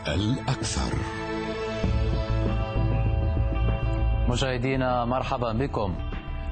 اسأل 0.00 0.38
أكثر. 0.48 0.92
مشاهدينا 4.28 5.04
مرحبا 5.04 5.52
بكم. 5.52 5.94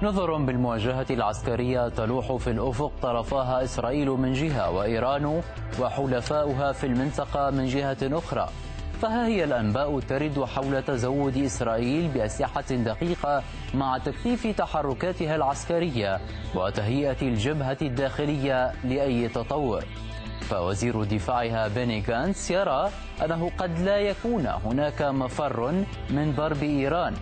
نظر 0.02 0.36
بالمواجهة 0.36 1.06
العسكرية 1.10 1.88
تلوح 1.88 2.36
في 2.36 2.50
الأفق 2.50 2.92
طرفاها 3.02 3.64
إسرائيل 3.64 4.10
من 4.10 4.32
جهة 4.32 4.70
وإيران 4.70 5.42
وحلفاؤها 5.80 6.72
في 6.72 6.86
المنطقة 6.86 7.50
من 7.50 7.66
جهة 7.66 7.96
أخرى. 8.02 8.48
فها 9.02 9.26
هي 9.26 9.44
الأنباء 9.44 10.00
ترد 10.00 10.44
حول 10.44 10.82
تزود 10.82 11.36
إسرائيل 11.36 12.08
بأسلحة 12.08 12.70
دقيقة 12.70 13.42
مع 13.74 13.98
تكثيف 13.98 14.46
تحركاتها 14.46 15.36
العسكرية 15.36 16.20
وتهيئة 16.54 17.22
الجبهة 17.22 17.78
الداخلية 17.82 18.72
لأي 18.84 19.28
تطور. 19.28 19.84
فوزير 20.50 21.04
دفاعها 21.04 21.68
بيني 21.68 22.04
غانس 22.08 22.50
يرى 22.50 22.90
أنه 23.24 23.50
قد 23.58 23.78
لا 23.78 23.96
يكون 23.96 24.46
هناك 24.46 25.02
مفر 25.02 25.72
من 26.10 26.32
ضرب 26.36 26.62
إيران 26.62 27.14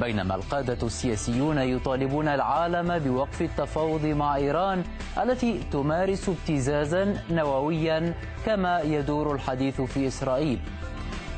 بينما 0.00 0.34
القادة 0.34 0.86
السياسيون 0.86 1.58
يطالبون 1.58 2.28
العالم 2.28 2.98
بوقف 2.98 3.42
التفاوض 3.42 4.04
مع 4.06 4.36
إيران 4.36 4.84
التي 5.22 5.60
تمارس 5.72 6.28
ابتزازا 6.28 7.16
نوويا 7.30 8.14
كما 8.46 8.80
يدور 8.80 9.34
الحديث 9.34 9.80
في 9.80 10.06
إسرائيل. 10.06 10.58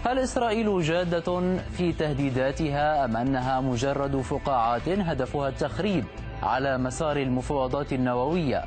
هل 0.05 0.19
إسرائيل 0.19 0.83
جادة 0.83 1.59
في 1.77 1.93
تهديداتها 1.93 3.05
أم 3.05 3.17
أنها 3.17 3.61
مجرد 3.61 4.17
فقاعات 4.17 4.89
هدفها 4.89 5.49
التخريب 5.49 6.05
على 6.43 6.79
مسار 6.79 7.17
المفاوضات 7.17 7.93
النووية؟ 7.93 8.65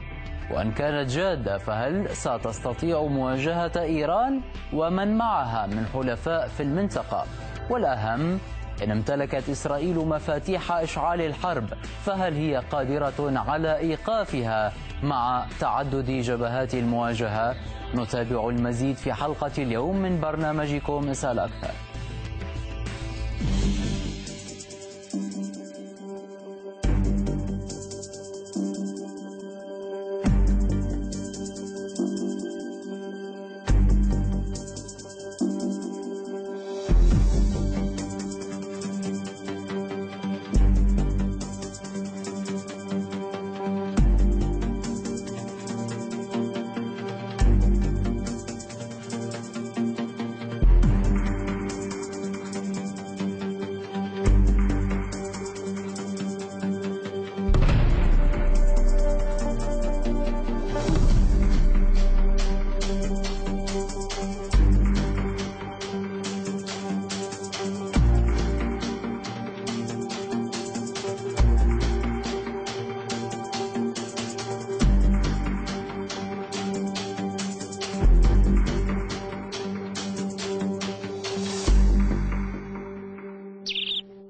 وأن 0.51 0.71
كانت 0.71 1.09
جادة 1.09 1.57
فهل 1.57 2.09
ستستطيع 2.15 3.01
مواجهة 3.01 3.71
إيران؟ 3.77 4.41
ومن 4.73 5.17
معها 5.17 5.67
من 5.67 5.85
حلفاء 5.93 6.47
في 6.47 6.63
المنطقة. 6.63 7.25
والأهم 7.69 8.39
إن 8.83 8.91
امتلكت 8.91 9.49
إسرائيل 9.49 9.95
مفاتيح 9.97 10.71
إشعال 10.71 11.21
الحرب 11.21 11.65
فهل 12.05 12.33
هي 12.33 12.55
قادرة 12.71 13.43
على 13.49 13.77
إيقافها 13.77 14.73
مع 15.03 15.45
تعدد 15.59 16.11
جبهات 16.11 16.73
المواجهة؟ 16.73 17.55
نتابع 17.95 18.49
المزيد 18.49 18.95
في 18.95 19.13
حلقة 19.13 19.51
اليوم 19.57 19.97
من 19.97 20.21
برنامجكم 20.21 21.09
اسأل 21.09 21.39
أكثر. 21.39 21.71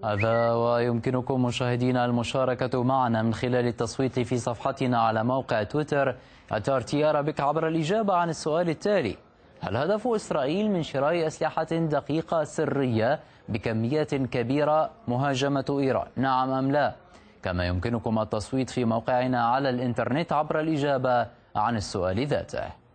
هذا 0.08 0.54
ويمكنكم 0.54 1.46
مشاهدينا 1.46 2.06
المشاركة 2.06 2.84
معنا 2.84 3.22
من 3.22 3.34
خلال 3.34 3.68
التصويت 3.68 4.20
في 4.20 4.38
صفحتنا 4.38 5.02
على 5.02 5.24
موقع 5.24 5.64
تويتر 5.64 6.16
أتارتيارا 6.52 7.22
بك 7.22 7.40
عبر 7.42 7.68
الإجابة 7.68 8.14
عن 8.14 8.30
السؤال 8.30 8.70
التالي. 8.70 9.16
هل 9.62 9.78
هدف 9.78 10.08
إسرائيل 10.08 10.72
من 10.72 10.84
شراء 10.84 11.28
أسلحة 11.28 11.64
دقيقة 11.72 12.44
سرية 12.44 13.20
بكميات 13.50 14.16
كبيرة 14.16 14.90
مهاجمة 15.08 15.78
إيران؟ 15.80 16.08
نعم 16.16 16.50
أم 16.52 16.72
لا؟ 16.72 16.96
كما 17.44 17.68
يمكنكم 17.68 18.20
التصويت 18.20 18.70
في 18.70 18.86
موقعنا 18.86 19.46
على 19.46 19.70
الإنترنت 19.70 20.34
عبر 20.34 20.60
الإجابة 20.60 21.28
عن 21.56 21.76
السؤال 21.76 22.28
ذاته. 22.28 22.87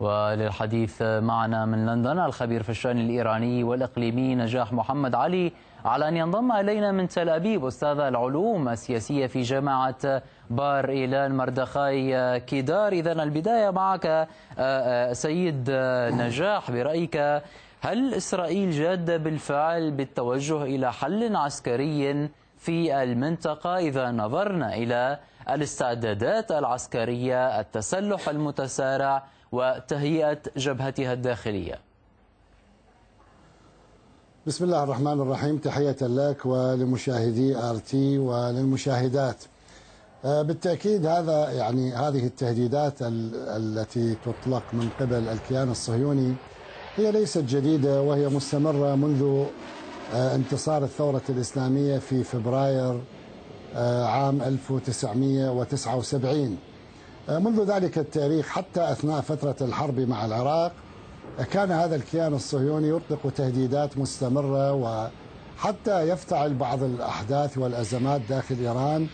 وللحديث 0.00 1.02
معنا 1.02 1.64
من 1.66 1.86
لندن 1.86 2.18
الخبير 2.18 2.62
في 2.62 2.68
الشأن 2.70 2.98
الإيراني 2.98 3.64
والإقليمي 3.64 4.34
نجاح 4.34 4.72
محمد 4.72 5.14
علي 5.14 5.52
على 5.84 6.08
أن 6.08 6.16
ينضم 6.16 6.52
إلينا 6.52 6.92
من 6.92 7.08
تل 7.08 7.28
أبيب 7.28 7.64
أستاذ 7.64 7.98
العلوم 7.98 8.68
السياسية 8.68 9.26
في 9.26 9.42
جامعة 9.42 10.22
بار 10.50 10.88
إيلان 10.88 11.36
مردخاي 11.36 12.40
كيدار. 12.40 12.92
إذا 12.92 13.12
البداية 13.12 13.70
معك 13.70 14.28
سيد 15.12 15.70
نجاح 16.20 16.70
برأيك 16.70 17.16
هل 17.80 18.14
إسرائيل 18.14 18.70
جادة 18.70 19.16
بالفعل 19.16 19.90
بالتوجه 19.90 20.62
إلى 20.62 20.92
حل 20.92 21.36
عسكري 21.36 22.28
في 22.58 23.02
المنطقة؟ 23.02 23.78
إذا 23.78 24.10
نظرنا 24.10 24.74
إلى 24.74 25.18
الاستعدادات 25.50 26.52
العسكرية 26.52 27.60
التسلح 27.60 28.28
المتسارع 28.28 29.22
وتهيئة 29.52 30.38
جبهتها 30.56 31.12
الداخلية. 31.12 31.80
بسم 34.46 34.64
الله 34.64 34.82
الرحمن 34.82 35.20
الرحيم. 35.20 35.58
تحية 35.58 35.96
لك 36.02 36.46
ولمشاهدي 36.46 37.56
آر 37.56 37.78
تي 37.78 38.18
وللمشاهدات. 38.18 39.36
بالتأكيد 40.24 41.06
هذا 41.06 41.50
يعني 41.50 41.92
هذه 41.92 42.26
التهديدات 42.26 42.94
التي 43.02 44.14
تطلق 44.14 44.74
من 44.74 44.90
قبل 44.90 45.28
الكيان 45.28 45.70
الصهيوني 45.70 46.36
هي 46.96 47.12
ليست 47.12 47.44
جديدة 47.44 48.02
وهي 48.02 48.28
مستمرة 48.28 48.94
منذ 48.94 49.46
انتصار 50.12 50.84
الثورة 50.84 51.22
الإسلامية 51.28 51.98
في 51.98 52.24
فبراير 52.24 53.00
عام 54.04 54.42
1979 54.42 56.58
منذ 57.28 57.64
ذلك 57.64 57.98
التاريخ 57.98 58.48
حتى 58.48 58.92
أثناء 58.92 59.20
فترة 59.20 59.56
الحرب 59.60 60.00
مع 60.00 60.24
العراق 60.24 60.72
كان 61.52 61.70
هذا 61.70 61.96
الكيان 61.96 62.34
الصهيوني 62.34 62.88
يطلق 62.88 63.32
تهديدات 63.36 63.98
مستمرة 63.98 64.72
وحتى 64.72 66.08
يفتعل 66.08 66.54
بعض 66.54 66.82
الأحداث 66.82 67.58
والأزمات 67.58 68.20
داخل 68.28 68.56
إيران 68.60 69.06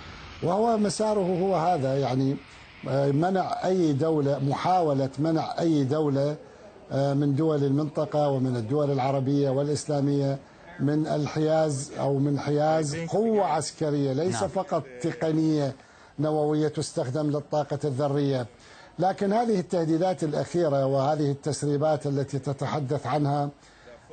وهو 0.43 0.79
مساره 0.79 1.41
هو 1.41 1.57
هذا 1.57 1.99
يعني 1.99 2.37
منع 3.13 3.65
أي 3.65 3.93
دولة 3.93 4.39
محاولة 4.39 5.11
منع 5.19 5.55
أي 5.59 5.85
دولة 5.85 6.37
من 6.93 7.35
دول 7.35 7.65
المنطقة 7.65 8.29
ومن 8.29 8.57
الدول 8.57 8.91
العربية 8.91 9.51
والإسلامية 9.51 10.39
من 10.81 11.07
الحياز 11.07 11.93
أو 11.99 12.19
من 12.19 12.39
حياز 12.39 12.97
قوة 12.97 13.45
عسكرية 13.45 14.13
ليس 14.13 14.41
نعم. 14.41 14.49
فقط 14.49 14.85
تقنية 15.03 15.75
نووية 16.19 16.69
تستخدم 16.69 17.31
للطاقة 17.31 17.79
الذرية. 17.85 18.47
لكن 18.99 19.33
هذه 19.33 19.61
التهديدات 19.61 20.25
الأخيرة 20.25 20.87
وهذه 20.87 21.31
التسريبات 21.31 22.07
التي 22.07 22.39
تتحدث 22.39 23.07
عنها 23.07 23.49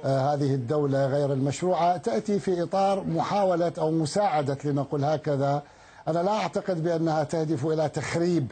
هذه 0.03 0.53
الدولة 0.53 1.07
غير 1.07 1.33
المشروعة 1.33 1.97
تأتي 1.97 2.39
في 2.39 2.63
إطار 2.63 3.03
محاولة 3.03 3.71
أو 3.77 3.91
مساعدة 3.91 4.57
لنقول 4.65 5.03
هكذا. 5.03 5.63
أنا 6.07 6.19
لا 6.19 6.31
أعتقد 6.31 6.83
بأنها 6.83 7.23
تهدف 7.23 7.65
إلى 7.65 7.89
تخريب 7.89 8.51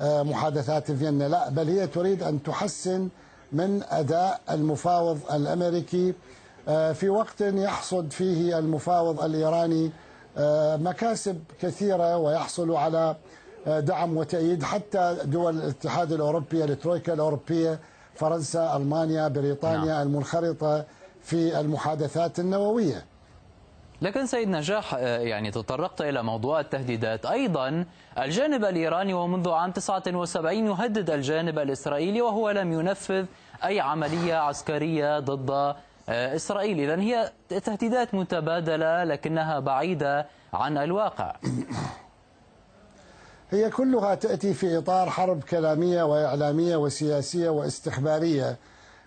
محادثات 0.00 0.92
فيينا. 0.92 1.28
لا 1.28 1.48
بل 1.48 1.68
هي 1.68 1.86
تريد 1.86 2.22
أن 2.22 2.42
تحسن 2.42 3.08
من 3.52 3.82
أداء 3.90 4.40
المفاوض 4.50 5.18
الأمريكي 5.32 6.14
في 6.66 7.08
وقت 7.08 7.40
يحصد 7.40 8.10
فيه 8.10 8.58
المفاوض 8.58 9.24
الإيراني 9.24 9.90
مكاسب 10.78 11.44
كثيرة 11.60 12.16
ويحصل 12.16 12.72
على 12.72 13.16
دعم 13.66 14.16
وتأييد 14.16 14.62
حتى 14.62 15.16
دول 15.24 15.56
الاتحاد 15.56 16.12
الأوروبي 16.12 16.64
الترويكا 16.64 17.12
الأوروبية 17.12 17.78
فرنسا 18.14 18.76
ألمانيا 18.76 19.28
بريطانيا 19.28 19.92
نعم. 19.92 20.06
المنخرطة 20.06 20.84
في 21.22 21.60
المحادثات 21.60 22.38
النووية 22.38 23.04
لكن 24.02 24.26
سيد 24.26 24.48
نجاح 24.48 24.94
آه، 24.94 25.18
يعني 25.18 25.50
تطرقت 25.50 26.00
إلى 26.00 26.22
موضوع 26.22 26.60
التهديدات 26.60 27.26
أيضا 27.26 27.84
الجانب 28.18 28.64
الإيراني 28.64 29.14
ومنذ 29.14 29.50
عام 29.50 29.70
79 29.70 30.66
يهدد 30.66 31.10
الجانب 31.10 31.58
الإسرائيلي 31.58 32.22
وهو 32.22 32.50
لم 32.50 32.72
ينفذ 32.72 33.24
أي 33.64 33.80
عملية 33.80 34.34
عسكرية 34.34 35.18
ضد 35.18 35.50
آه، 35.50 35.76
إسرائيل. 36.08 36.90
إذا 36.90 37.00
هي 37.00 37.32
تهديدات 37.60 38.14
متبادلة 38.14 39.04
لكنها 39.04 39.60
بعيدة 39.60 40.26
عن 40.52 40.78
الواقع. 40.78 41.36
هي 43.50 43.70
كلها 43.70 44.14
تأتي 44.14 44.54
في 44.54 44.78
إطار 44.78 45.10
حرب 45.10 45.42
كلامية 45.42 46.02
وإعلامية 46.02 46.76
وسياسية 46.76 47.48
واستخبارية. 47.48 48.56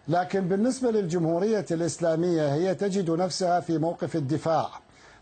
لكن 0.08 0.48
بالنسبة 0.48 0.92
للجمهورية 0.92 1.66
الإسلامية 1.72 2.54
هي 2.54 2.76
تجد 2.76 3.12
نفسها 3.12 3.60
في 3.60 3.78
موقف 3.78 4.16
الدفاع. 4.16 4.70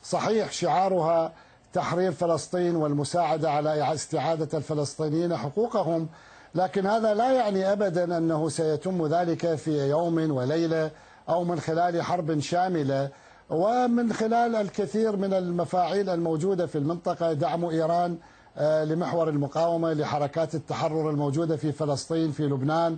صحيح 0.04 0.52
شعارها 0.52 1.34
تحرير 1.74 2.12
فلسطين 2.12 2.76
والمساعدة 2.76 3.52
على 3.52 3.94
استعادة 3.94 4.58
الفلسطينيين 4.58 5.38
حقوقهم 5.38 6.08
لكن 6.56 6.88
هذا 6.88 7.14
لا 7.14 7.32
يعني 7.32 7.72
أبدا 7.72 8.18
أنه 8.18 8.50
سيتم 8.50 9.08
ذلك 9.08 9.56
في 9.56 9.90
يوم 9.90 10.32
وليلة 10.32 10.92
أو 11.30 11.44
من 11.44 11.60
خلال 11.60 12.02
حرب 12.02 12.40
شاملة. 12.40 13.10
ومن 13.50 14.14
خلال 14.14 14.56
الكثير 14.56 15.16
من 15.16 15.34
المفاعيل 15.34 16.10
الموجودة 16.10 16.68
في 16.68 16.78
المنطقة 16.78 17.34
دعم 17.34 17.66
إيران 17.66 18.18
آه، 18.58 18.84
لمحور 18.84 19.30
المقاومة 19.30 19.94
لحركات 19.94 20.56
التحرر 20.56 21.10
الموجودة 21.10 21.56
في 21.58 21.72
فلسطين 21.72 22.32
في 22.32 22.44
لبنان. 22.44 22.98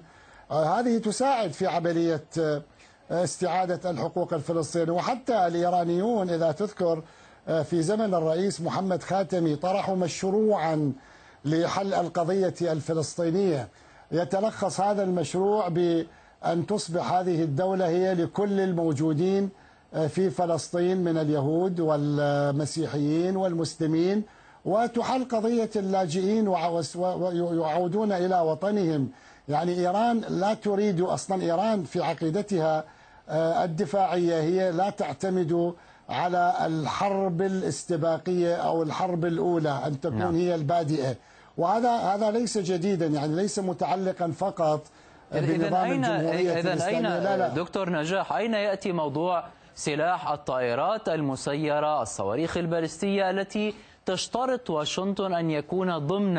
آه، 0.51 0.79
هذه 0.79 0.97
تساعد 0.97 1.51
في 1.51 1.67
عملية 1.67 2.23
آه، 2.39 2.61
استعادة 3.11 3.89
الحقوق 3.89 4.33
الفلسطينية. 4.33 4.91
وحتى 4.91 5.47
الإيرانيون 5.47 6.29
إذا 6.29 6.51
تذكر 6.51 7.03
في 7.63 7.81
زمن 7.81 8.13
الرئيس 8.13 8.61
محمد 8.61 9.03
خاتمي 9.03 9.55
طرحوا 9.55 9.95
مشروعا 9.95 10.93
لحل 11.45 11.93
القضية 11.93 12.53
الفلسطينية. 12.61 13.67
يتلخص 14.11 14.81
هذا 14.81 15.03
المشروع 15.03 15.69
بأن 16.43 16.65
تصبح 16.65 17.11
هذه 17.13 17.43
الدولة 17.43 17.87
هي 17.87 18.13
لكل 18.13 18.59
الموجودين 18.59 19.49
في 20.07 20.29
فلسطين 20.29 20.97
من 20.97 21.17
اليهود 21.17 21.79
والمسيحيين 21.79 23.35
والمسلمين 23.35 24.23
وتحل 24.65 25.23
قضية 25.25 25.69
اللاجئين 25.75 26.47
ويعودون 26.47 28.11
إلى 28.11 28.39
وطنهم 28.39 29.09
يعني 29.49 29.71
إيران 29.71 30.19
لا 30.29 30.53
تريد 30.53 31.01
أصلا 31.01 31.41
إيران 31.41 31.83
في 31.83 32.03
عقيدتها 32.03 32.83
آه، 33.29 33.63
الدفاعية 33.63 34.41
هي 34.41 34.71
لا 34.71 34.89
تعتمد 34.89 35.73
على 36.09 36.53
الحرب 36.65 37.41
الاستباقية 37.41 38.55
أو 38.55 38.83
الحرب 38.83 39.25
الأولى 39.25 39.81
أن 39.85 40.01
تكون 40.01 40.17
نعم. 40.17 40.35
هي 40.35 40.55
البادئة 40.55 41.15
وهذا 41.57 41.91
هذا 41.91 42.31
ليس 42.31 42.57
جديدا 42.57 43.05
يعني 43.05 43.35
ليس 43.35 43.59
متعلقا 43.59 44.31
فقط 44.31 44.81
بنظام 45.31 45.91
أين 45.91 46.05
الجمهورية 46.05 46.59
إذا 46.59 46.87
أين 46.87 47.03
لا 47.03 47.37
لا. 47.37 47.47
دكتور 47.49 47.89
نجاح 47.89 48.33
أين 48.33 48.53
يأتي 48.53 48.91
موضوع 48.91 49.43
سلاح 49.75 50.31
الطائرات 50.31 51.09
المسيرة 51.09 52.01
الصواريخ 52.01 52.57
البالستية 52.57 53.29
التي 53.29 53.73
تشترط 54.05 54.69
واشنطن 54.69 55.33
أن 55.33 55.51
يكون 55.51 55.97
ضمن 55.97 56.37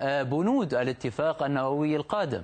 آه، 0.00 0.22
بنود 0.22 0.74
الاتفاق 0.74 1.42
النووي 1.42 1.96
القادم؟ 1.96 2.42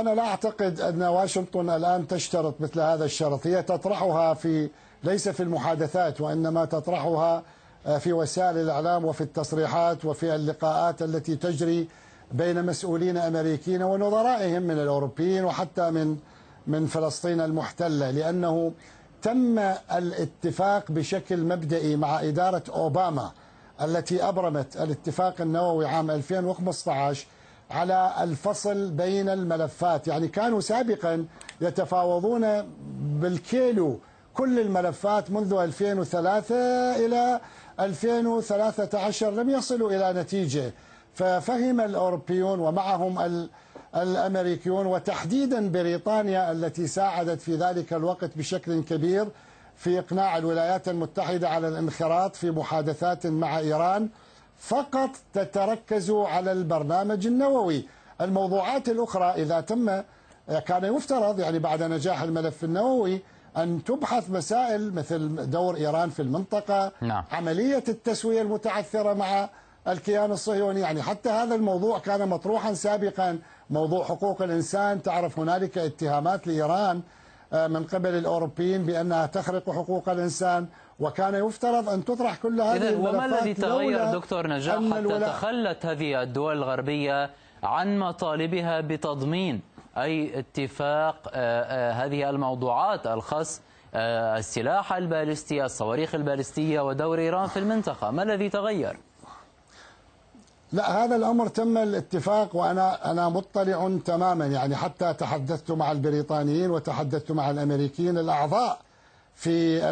أنا 0.00 0.10
لا 0.10 0.22
أعتقد 0.22 0.80
أن 0.80 1.02
واشنطن 1.02 1.70
الآن 1.70 2.06
تشترط 2.06 2.60
مثل 2.60 2.80
هذا 2.80 3.04
الشرط. 3.04 3.46
هي 3.46 3.62
تطرحها 3.62 4.34
في 4.34 4.70
ليس 5.04 5.28
في 5.28 5.42
المحادثات 5.42 6.20
وإنما 6.20 6.64
تطرحها 6.64 7.42
آه، 7.86 7.98
في 7.98 8.12
وسائل 8.12 8.58
الإعلام 8.58 9.04
وفي 9.04 9.20
التصريحات 9.20 10.04
وفي 10.04 10.34
اللقاءات 10.34 11.02
التي 11.02 11.36
تجري 11.36 11.88
بين 12.34 12.66
مسؤولين 12.66 13.16
أمريكيين 13.16 13.82
ونظرائهم 13.82 14.62
من 14.62 14.78
الأوروبيين 14.78 15.44
وحتى 15.44 15.90
من 15.90 16.16
من 16.66 16.86
فلسطين 16.86 17.40
المحتلة 17.40 18.10
لأنه 18.10 18.72
تم 19.22 19.58
الاتفاق 19.92 20.92
بشكل 20.92 21.36
مبدئي 21.44 21.96
مع 21.96 22.20
إدارة 22.20 22.62
أوباما 22.68 23.30
التي 23.82 24.22
أبرمت 24.28 24.76
الاتفاق 24.76 25.40
النووي 25.40 25.86
عام 25.86 26.10
2015 26.10 27.26
على 27.70 28.14
الفصل 28.20 28.90
بين 28.90 29.28
الملفات. 29.28 30.08
يعني 30.08 30.28
كانوا 30.28 30.60
سابقا 30.60 31.26
يتفاوضون 31.60 32.62
بالكيلو 33.20 33.98
كل 34.34 34.58
الملفات 34.60 35.30
منذ 35.30 35.52
2003 35.54 36.54
إلى 37.06 37.40
2013 37.80 39.30
لم 39.30 39.50
يصلوا 39.50 39.90
إلى 39.90 40.20
نتيجة. 40.20 40.72
ففهم 41.14 41.80
الأوروبيون 41.80 42.58
ومعهم 42.60 43.38
الأمريكيون 43.96 44.86
وتحديدا 44.86 45.68
بريطانيا 45.68 46.52
التي 46.52 46.86
ساعدت 46.86 47.40
في 47.40 47.56
ذلك 47.56 47.92
الوقت 47.92 48.30
بشكل 48.38 48.82
كبير 48.82 49.28
في 49.76 49.98
إقناع 49.98 50.36
الولايات 50.38 50.88
المتحدة 50.88 51.48
على 51.48 51.68
الانخراط 51.68 52.36
في 52.36 52.50
محادثات 52.50 53.26
مع 53.26 53.58
إيران 53.58 54.08
فقط 54.58 55.10
تتركز 55.34 56.10
على 56.10 56.52
البرنامج 56.52 57.26
النووي 57.26 57.84
الموضوعات 58.20 58.88
الأخرى 58.88 59.24
إذا 59.24 59.60
تم 59.60 60.02
كان 60.66 60.84
يفترض 60.84 61.40
يعني 61.40 61.58
بعد 61.58 61.82
نجاح 61.82 62.22
الملف 62.22 62.64
النووي 62.64 63.20
أن 63.56 63.84
تبحث 63.84 64.30
مسائل 64.30 64.94
مثل 64.94 65.50
دور 65.50 65.76
إيران 65.76 66.10
في 66.10 66.22
المنطقة 66.22 66.92
نعم. 67.00 67.24
عملية 67.32 67.84
التسوية 67.88 68.42
المتعثرة 68.42 69.14
مع 69.14 69.48
الكيان 69.88 70.32
الصهيوني. 70.32 70.80
يعني 70.80 71.02
حتى 71.02 71.30
هذا 71.30 71.54
الموضوع 71.54 71.98
كان 71.98 72.28
مطروحا 72.28 72.74
سابقا 72.74 73.38
موضوع 73.70 74.04
حقوق 74.04 74.42
الإنسان. 74.42 75.02
تعرف 75.02 75.38
هنالك 75.38 75.78
اتهامات 75.78 76.46
لإيران 76.46 77.02
آه، 77.52 77.66
من 77.66 77.84
قبل 77.84 78.14
الأوروبيين 78.14 78.84
بأنها 78.86 79.26
تخرق 79.26 79.70
حقوق 79.70 80.08
الإنسان 80.08 80.66
وكان 81.00 81.34
يفترض 81.46 81.88
أن 81.88 82.04
تطرح 82.04 82.36
كل 82.36 82.60
هذه 82.60 82.76
إذن 82.76 83.00
وما 83.06 83.26
الذي 83.26 83.54
تغير 83.54 84.12
دكتور 84.12 84.46
نجاح 84.46 84.74
حتى 84.94 85.20
تخلت 85.20 85.86
هذه 85.86 86.22
الدول 86.22 86.56
الغربية 86.56 87.30
عن 87.62 87.98
مطالبها 87.98 88.80
بتضمين 88.80 89.60
أي 89.96 90.38
اتفاق 90.38 91.16
آه، 91.34 91.62
آه، 91.62 91.92
هذه 91.92 92.30
الموضوعات 92.30 93.06
الخاص 93.06 93.60
السلاح 93.94 94.92
البالستي 94.92 95.64
الصواريخ 95.64 96.14
البالستية 96.14 96.80
ودور 96.80 97.18
إيران 97.18 97.46
في 97.46 97.58
المنطقة. 97.58 98.10
ما 98.10 98.22
الذي 98.22 98.48
تغير؟ 98.48 98.96
لا 100.74 101.04
هذا 101.04 101.16
الأمر 101.16 101.48
تم 101.48 101.78
الاتفاق 101.78 102.56
وأنا 102.56 103.10
أنا 103.10 103.28
مطلع 103.28 103.98
تماما 104.04 104.46
يعني 104.46 104.76
حتى 104.76 105.12
تحدثت 105.14 105.70
مع 105.70 105.92
البريطانيين 105.92 106.70
وتحدثت 106.70 107.32
مع 107.32 107.50
الأمريكيين 107.50 108.18
الأعضاء 108.18 108.78
في 109.34 109.84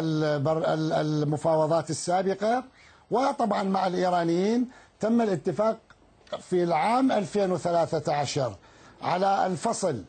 المفاوضات 1.01 1.89
السابقة. 1.89 2.63
وطبعا 3.11 3.63
مع 3.63 3.87
الإيرانيين 3.87 4.67
تم 4.99 5.21
الاتفاق 5.21 5.77
في 6.39 6.63
العام 6.63 7.11
2013 7.11 8.55
على 9.01 9.45
الفصل. 9.47 10.03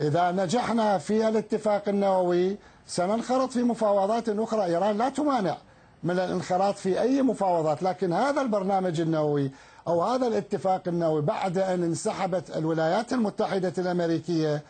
إذا 0.00 0.30
نجحنا 0.30 0.98
في 0.98 1.28
الاتفاق 1.28 1.82
النووي 1.88 2.56
سننخرط 2.86 3.50
في 3.50 3.62
مفاوضات 3.62 4.28
أخرى. 4.28 4.64
إيران 4.64 4.98
لا 4.98 5.08
تمانع 5.08 5.56
من 6.02 6.18
الانخراط 6.18 6.76
في 6.76 7.00
أي 7.00 7.22
مفاوضات 7.22 7.82
لكن 7.82 8.12
هذا 8.12 8.40
البرنامج 8.40 9.00
النووي 9.00 9.50
أو 9.88 10.02
هذا 10.02 10.26
الاتفاق 10.26 10.82
النووي 10.86 11.22
بعد 11.22 11.58
أن 11.58 11.82
انسحبت 11.82 12.56
الولايات 12.56 13.12
المتحدة 13.12 13.72
الأمريكية 13.78 14.62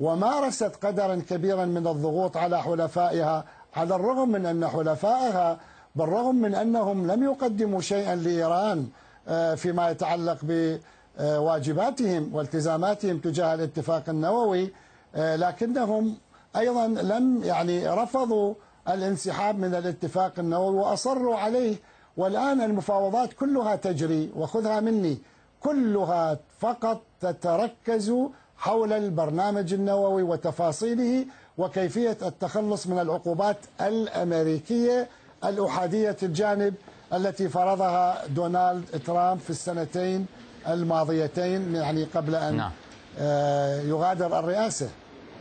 ومارست 0.00 0.84
قدرا 0.86 1.22
كبيرا 1.28 1.64
من 1.64 1.86
الضغوط 1.86 2.36
على 2.36 2.62
حلفائها 2.62 3.44
على 3.76 3.94
الرغم 3.94 4.28
من 4.28 4.46
أن 4.46 4.68
حلفائها 4.68 5.58
بالرغم 5.96 6.34
من 6.34 6.54
أنهم 6.54 7.10
لم 7.10 7.22
يقدموا 7.24 7.80
شيئا 7.80 8.16
لإيران 8.16 8.88
آه، 9.28 9.54
فيما 9.54 9.90
يتعلق 9.90 10.38
بواجباتهم 11.18 12.34
والتزاماتهم 12.34 13.18
تجاه 13.18 13.54
الاتفاق 13.54 14.02
النووي 14.08 14.72
آه، 15.14 15.36
لكنهم 15.36 16.16
أيضا 16.56 16.86
لم 16.86 17.44
يعني 17.44 17.88
رفضوا 17.88 18.54
الانسحاب 18.88 19.58
من 19.58 19.74
الاتفاق 19.74 20.32
النووي 20.38 20.76
وأصروا 20.76 21.36
عليه 21.36 21.76
والآن 22.18 22.60
المفاوضات 22.60 23.32
كلها 23.32 23.76
تجري 23.76 24.30
وخذها 24.36 24.80
مني 24.80 25.18
كلها 25.60 26.38
فقط 26.58 27.02
تتركز 27.20 28.12
حول 28.58 28.92
البرنامج 28.92 29.74
النووي 29.74 30.22
وتفاصيله 30.22 31.24
وكيفية 31.58 32.18
التخلص 32.22 32.86
من 32.86 32.98
العقوبات 32.98 33.56
الأمريكية 33.80 35.08
الأحادية 35.44 36.16
الجانب 36.22 36.74
التي 37.12 37.48
فرضها 37.48 38.26
دونالد 38.26 39.02
ترامب 39.06 39.40
في 39.40 39.50
السنتين 39.50 40.26
الماضيتين 40.68 41.74
يعني 41.74 42.04
قبل 42.04 42.34
أن 42.34 42.56
نعم. 42.56 42.70
آه، 43.18 43.80
يغادر 43.80 44.38
الرئاسة 44.38 44.88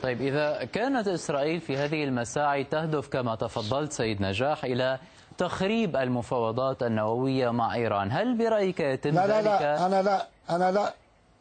طيب 0.04 0.22
إذا 0.22 0.64
كانت 0.74 1.08
إسرائيل 1.08 1.62
في 1.62 1.78
هذه 1.78 2.04
المساعي 2.04 2.64
تهدف 2.64 3.08
كما 3.08 3.36
تفضلت 3.36 3.92
سيد 3.92 4.22
نجاح 4.22 4.64
إلى 4.66 5.00
تخريب 5.38 5.96
المفاوضات 5.96 6.84
النووية 6.84 7.50
مع 7.50 7.76
إيران. 7.76 8.12
هل 8.12 8.38
برأيك 8.38 8.80
يتم 8.80 9.10
لا 9.10 9.28
لا 9.28 9.38
ذلك؟ 9.38 9.48
لا 9.62 9.86
أنا 9.86 10.02
لا 10.02 10.28
أنا 10.50 10.72
لا 10.72 10.94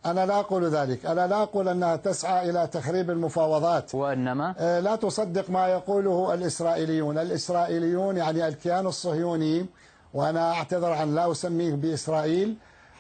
أنا 0.07 0.26
لا 0.26 0.41
أقول 0.41 0.65
ذلك. 0.65 1.07
أنا 1.07 1.26
لا 1.26 1.43
أقول 1.43 1.69
أنها 1.69 1.97
تسعى 1.97 2.50
إلى 2.50 2.67
تخريب 2.67 3.11
المفاوضات. 3.11 3.95
وإنما؟ 3.95 4.55
آه، 4.59 4.81
لا 4.81 4.97
تصدق 4.97 5.50
ما 5.50 5.69
يقوله 5.69 6.35
الإسرائيليون. 6.35 7.19
الإسرائيليون 7.19 8.17
يعني 8.17 8.49
الكيان 8.49 8.87
الصهيوني 8.87 9.67
وأنا 10.15 10.53
أعتذر 10.53 10.93
عن 10.93 11.15
لا 11.15 11.31
أسميه 11.33 11.75
بإسرائيل 11.75 12.55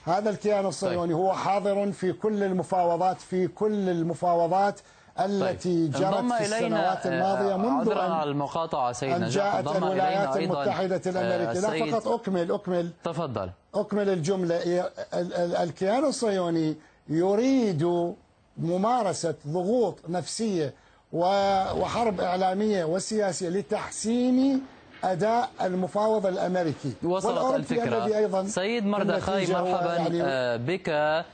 هذا 0.04 0.30
الكيان 0.30 0.66
الصهيوني 0.66 1.14
هو 1.14 1.32
حاضر 1.32 1.92
في 1.92 2.12
كل 2.12 2.42
المفاوضات 2.42 3.20
في 3.20 3.48
كل 3.48 3.88
المفاوضات 3.88 4.80
التي 5.20 5.88
جرت 5.88 6.02
انضم 6.02 6.34
في 6.36 6.44
السنوات 6.44 7.06
الماضية 7.06 7.56
منذ 7.56 7.90
أن 7.92 8.22
المقاطعة 8.28 8.92
سيد 8.92 9.12
أن 9.12 9.28
جاءت 9.28 9.76
الولايات 9.76 10.36
المتحدة 10.36 11.00
الأمريكية 11.06 11.60
لا 11.60 11.74
السيد- 11.74 11.94
فقط 11.94 12.08
أكمل 12.08 12.52
أكمل. 12.52 12.90
تفضل. 13.04 13.50
أكمل 13.74 14.08
الجملة. 14.08 14.56
ال- 14.56 14.90
ال- 15.34 15.56
الكيان 15.56 16.04
الصهيوني 16.04 16.76
يريد 17.08 18.12
ممارسة 18.58 19.34
ضغوط 19.48 19.98
نفسية 20.08 20.74
وحرب 21.12 22.20
إعلامية 22.20 22.84
وسياسية 22.84 23.48
لتحسين 23.48 24.62
أداء 25.04 25.48
المفاوض 25.62 26.26
الأمريكي. 26.26 26.92
وصلت 27.04 27.54
الفكرة. 27.54 28.04
أيضا 28.16 28.46
سيد 28.46 28.84
مردخاي 28.86 29.54
هو 29.54 29.64
مرحبا 29.64 29.94
يعني 29.94 30.22
آه، 30.22 30.56
بك. 30.56 30.88
آه، 30.88 31.24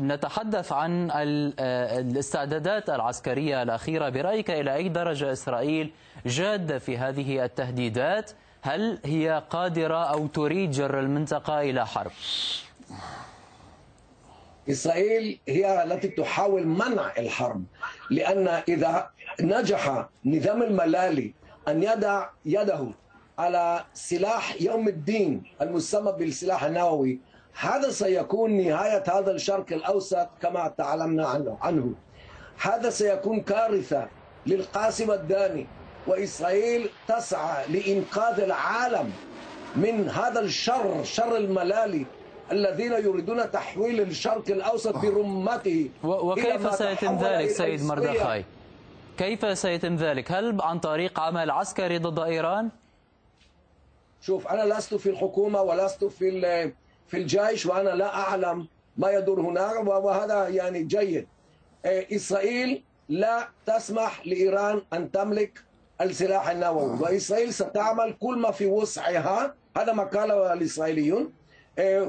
نتحدث 0.00 0.72
عن 0.72 1.10
آه، 1.10 1.98
الاستعدادات 1.98 2.90
العسكرية 2.90 3.62
الأخيرة. 3.62 4.08
برأيك 4.08 4.50
إلى 4.50 4.74
أي 4.74 4.88
درجة 4.88 5.32
إسرائيل 5.32 5.90
جادة 6.26 6.78
في 6.78 6.98
هذه 6.98 7.44
التهديدات؟ 7.44 8.30
هل 8.62 8.98
هي 9.04 9.42
قادرة 9.50 10.04
أو 10.04 10.26
تريد 10.26 10.70
جر 10.70 11.00
المنطقة 11.00 11.60
إلى 11.60 11.86
حرب؟ 11.86 12.10
إسرائيل 14.70 15.38
هي 15.48 15.84
التي 15.84 16.08
تحاول 16.08 16.66
منع 16.66 17.12
الحرب 17.18 17.64
لأن 18.10 18.48
إذا 18.68 19.10
نجح 19.40 20.08
نظام 20.24 20.62
الملالي 20.62 21.34
أن 21.68 21.82
يضع 21.82 22.28
يده 22.44 22.88
على 23.38 23.84
سلاح 23.94 24.62
يوم 24.62 24.88
الدين 24.88 25.42
المسمى 25.62 26.12
بالسلاح 26.12 26.64
النووي 26.64 27.20
هذا 27.60 27.90
سيكون 27.90 28.50
نهاية 28.56 29.02
هذا 29.08 29.30
الشرق 29.30 29.72
الأوسط 29.72 30.28
كما 30.42 30.68
تعلمنا 30.78 31.26
عنه, 31.26 31.58
عنه. 31.60 31.92
هذا 32.60 32.90
سيكون 32.90 33.40
كارثة 33.40 34.08
للقاسم 34.46 35.10
الداني 35.10 35.66
وإسرائيل 36.06 36.88
تسعى 37.08 37.66
لإنقاذ 37.72 38.40
العالم 38.40 39.12
من 39.76 40.08
هذا 40.10 40.40
الشر 40.40 41.04
شر 41.04 41.36
الملالي 41.36 42.06
الذين 42.52 42.92
يريدون 42.92 43.50
تحويل 43.50 44.00
الشرق 44.00 44.44
الأوسط 44.50 44.96
برمته 44.98 45.90
وكيف 46.04 46.74
سيتم 46.74 47.18
ذلك 47.18 47.50
سيد. 47.50 47.82
مردخاي 47.82 48.44
كيف 49.18 49.58
سيتم 49.58 49.96
ذلك 49.96 50.32
هل 50.32 50.58
عن 50.62 50.78
طريق 50.78 51.20
عمل 51.20 51.50
عسكري 51.50 51.98
ضد 51.98 52.18
إيران 52.18 52.68
شوف 54.20 54.46
أنا 54.48 54.74
لست 54.74 54.94
في 54.94 55.10
الحكومة 55.10 55.62
ولست 55.62 56.04
في 56.04 56.28
ال- 56.28 56.72
في 57.08 57.16
الجيش 57.16 57.66
وأنا 57.66 57.90
لا 57.90 58.14
أعلم 58.14 58.66
ما 58.96 59.10
يدور 59.10 59.40
هناك 59.40 59.86
وهذا 59.86 60.48
يعني 60.48 60.82
جيد. 60.82 61.28
إيه، 61.84 62.16
إسرائيل 62.16 62.84
لا 63.08 63.48
تسمح 63.66 64.26
لإيران 64.26 64.82
أن 64.92 65.10
تملك 65.10 65.64
السلاح 66.00 66.48
النووي 66.50 66.98
وإسرائيل 67.00 67.52
ستعمل 67.54 68.14
كل 68.20 68.38
ما 68.38 68.50
في 68.50 68.66
وسعها 68.66 69.54
هذا 69.76 69.92
ما 69.92 70.04
قاله 70.04 70.52
الإسرائيليون. 70.52 71.32
إيه، 71.78 72.00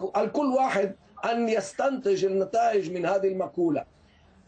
والكل 0.00 0.46
واحد 0.46 0.96
أن 1.24 1.48
يستنتج 1.48 2.24
النتائج 2.24 2.92
من 2.92 3.06
هذه 3.06 3.28
المقولة. 3.28 3.84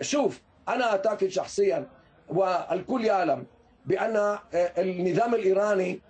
شوف 0.00 0.40
أنا 0.68 0.84
أعتقد 0.90 1.28
شخصيا 1.28 1.86
والكل 2.28 3.04
يعلم 3.04 3.46
بأن 3.86 4.16
آه، 4.16 4.38
النظام 4.54 5.34
الإيراني 5.34 6.00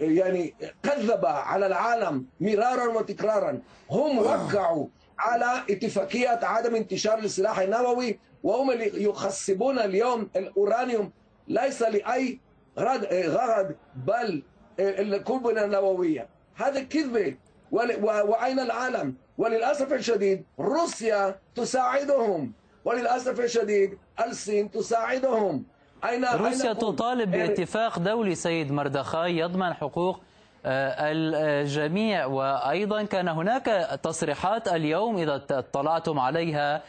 يعني 0.00 0.54
كذب 0.82 1.26
على 1.26 1.66
العالم 1.66 2.26
مرارا 2.40 2.86
وتكرارا. 2.86 3.60
هم 3.90 4.18
وقعوا 4.18 4.86
على 5.18 5.62
اتفاقية 5.70 6.40
عدم 6.42 6.74
انتشار 6.74 7.18
السلاح 7.18 7.58
النووي 7.58 8.18
وهم 8.42 8.70
اللي 8.70 9.04
يخصبون 9.04 9.78
اليوم 9.78 10.30
الأورانيوم. 10.36 11.12
ليس 11.48 11.82
لأي 11.82 12.40
غرض 12.78 13.04
غرض 13.12 13.74
بل 14.06 14.42
القنبلة 14.80 15.64
النووية. 15.64 16.28
هذا 16.54 16.82
كذبة 16.82 17.36
وأين 17.70 18.60
العالم؟ 18.60 19.14
وللأسف 19.38 19.92
الشديد 19.92 20.44
روسيا 20.60 21.38
تساعدهم. 21.54 22.52
وللأسف 22.84 23.40
الشديد 23.40 23.98
الصين 24.26 24.70
تساعدهم. 24.70 25.64
أين 26.08 26.24
روسيا 26.24 26.68
أين؟ 26.68 26.78
تطالب 26.78 27.34
يعني 27.34 27.48
باتفاق 27.48 27.98
دولي 27.98 28.34
سيد 28.34 28.72
مردخاي 28.72 29.38
يضمن 29.38 29.72
حقوق 29.72 30.20
آه، 30.66 30.94
الجميع. 31.12 32.26
وأيضا 32.26 33.02
كان 33.02 33.28
هناك 33.28 33.64
تصريحات 34.02 34.68
اليوم 34.68 35.18
إذا 35.18 35.42
اطلعتم 35.50 36.18
عليها. 36.18 36.82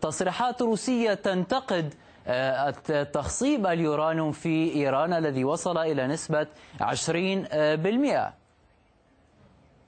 تصريحات 0.00 0.62
روسية 0.62 1.14
تنتقد 1.14 1.94
آه، 2.26 2.70
تخصيب 3.12 3.66
اليورانيوم 3.66 4.32
في 4.32 4.74
إيران 4.74 5.12
الذي 5.12 5.44
وصل 5.44 5.78
إلى 5.78 6.06
نسبة 6.06 6.46
20% 6.80 8.32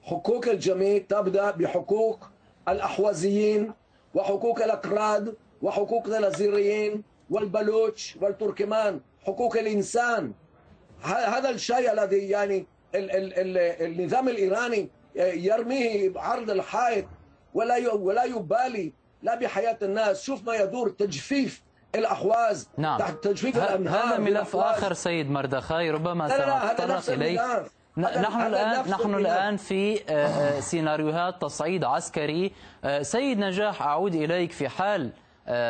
حقوق 0.03 0.47
الجميع 0.47 0.97
تبدأ 1.09 1.51
بحقوق 1.51 2.29
الأحوازيين 2.67 3.71
وحقوق 4.13 4.61
الأكراد 4.63 5.35
وحقوق 5.61 6.07
الأزيريين 6.07 7.03
والبلوش 7.29 8.17
والتركمان 8.21 9.01
حقوق 9.25 9.57
الإنسان. 9.57 10.33
هذا 11.03 11.49
الشيء 11.49 11.93
الذي 11.93 12.17
يعني 12.17 12.65
ال 12.95 13.11
ال 13.11 13.33
ال 13.33 13.57
النظام 13.81 14.29
الإيراني 14.29 14.89
يرميه 15.15 16.09
بعرض 16.09 16.49
الحائط 16.49 17.05
ولا 17.53 17.93
ولا 17.93 18.23
يبالي 18.23 18.93
لا 19.23 19.35
بحياة 19.35 19.77
الناس. 19.81 20.23
شوف 20.23 20.47
ما 20.47 20.55
يدور 20.55 20.89
تجفيف 20.89 21.63
الأحواز 21.95 22.69
نعم. 22.77 22.99
تحت 22.99 23.23
تجفيف 23.23 23.57
الأنهار 23.57 24.13
هذا 24.13 24.17
ملف. 24.17 24.55
آخر 24.55 24.93
سيد 24.93 25.29
مردخاي 25.31 25.91
ربما 25.91 26.29
سنتطرق 26.29 27.09
إليه. 27.09 27.65
نحن 27.97 28.41
الآن 28.41 28.89
نحن. 28.89 29.15
الآن 29.15 29.57
في 29.57 29.99
آه، 30.09 30.27
آه، 30.27 30.59
سيناريوهات 30.59 31.41
تصعيد 31.41 31.83
عسكري. 31.83 32.51
آه، 32.83 33.01
سيد 33.01 33.39
نجاح 33.39 33.81
أعود 33.81 34.15
إليك 34.15 34.51
في 34.51 34.69
حال 34.69 35.01
آه، 35.05 35.24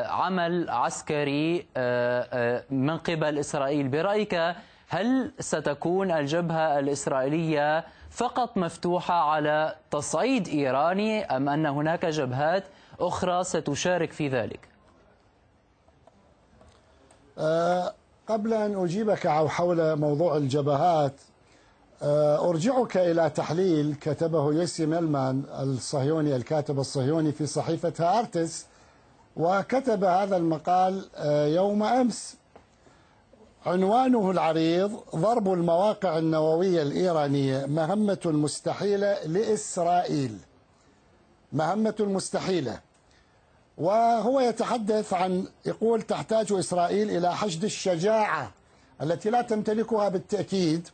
عمل 0.08 0.70
عسكري 0.70 1.68
آه، 1.78 2.28
آه، 2.34 2.64
من 2.70 2.98
قبل 2.98 3.40
إسرائيل 3.40 3.88
برأيك 3.88 4.56
هل 4.88 5.32
ستكون 5.40 6.12
الجبهة 6.12 6.80
الإسرائيلية 6.80 7.86
فقط 8.10 8.58
مفتوحة 8.58 9.14
على 9.14 9.76
تصعيد 9.92 10.48
إيراني 10.48 11.26
أم 11.26 11.50
أن 11.50 11.66
هناك 11.66 12.06
جبهات 12.06 12.64
أخرى 13.00 13.44
ستشارك 13.44 14.12
في 14.12 14.28
ذلك؟ 14.30 14.60
آه، 17.38 17.94
قبل 18.28 18.54
أن 18.54 18.84
أجيبك 18.84 19.28
حول 19.28 19.96
موضوع 19.96 20.38
الجبهات 20.38 21.14
آه، 22.02 22.50
أرجعك 22.50 22.98
إلى 22.98 23.30
تحليل 23.30 23.96
كتبه 23.96 24.54
يوسي 24.54 24.86
ميلمان 24.86 25.44
الصهيوني 25.60 26.36
الكاتب 26.36 26.80
الصهيوني 26.80 27.32
في 27.32 27.46
صحيفة 27.46 27.94
هارتس 28.00 28.66
وكتب 29.36 30.04
هذا 30.04 30.38
المقال 30.38 31.06
آه، 31.16 31.48
يوم 31.48 31.84
أمس. 31.84 32.36
عنوانه 33.66 34.32
العريض 34.32 35.00
ضرب 35.16 35.54
المواقع 35.54 36.18
النووية 36.18 36.82
الإيرانية 36.82 37.66
مهمة 37.66 38.20
مستحيلة 38.26 39.24
لإسرائيل. 39.26 40.38
مهمة 41.54 41.96
مستحيلة. 42.00 42.80
وهو 43.78 44.40
يتحدث 44.40 45.14
عن 45.14 45.48
يقول 45.66 46.02
تحتاج 46.02 46.54
إسرائيل 46.54 47.10
إلى 47.10 47.36
حشد 47.36 47.64
الشجاعة 47.64 48.52
التي 49.02 49.30
لا 49.30 49.42
تمتلكها 49.42 50.10
بالتأكيد 50.10 50.88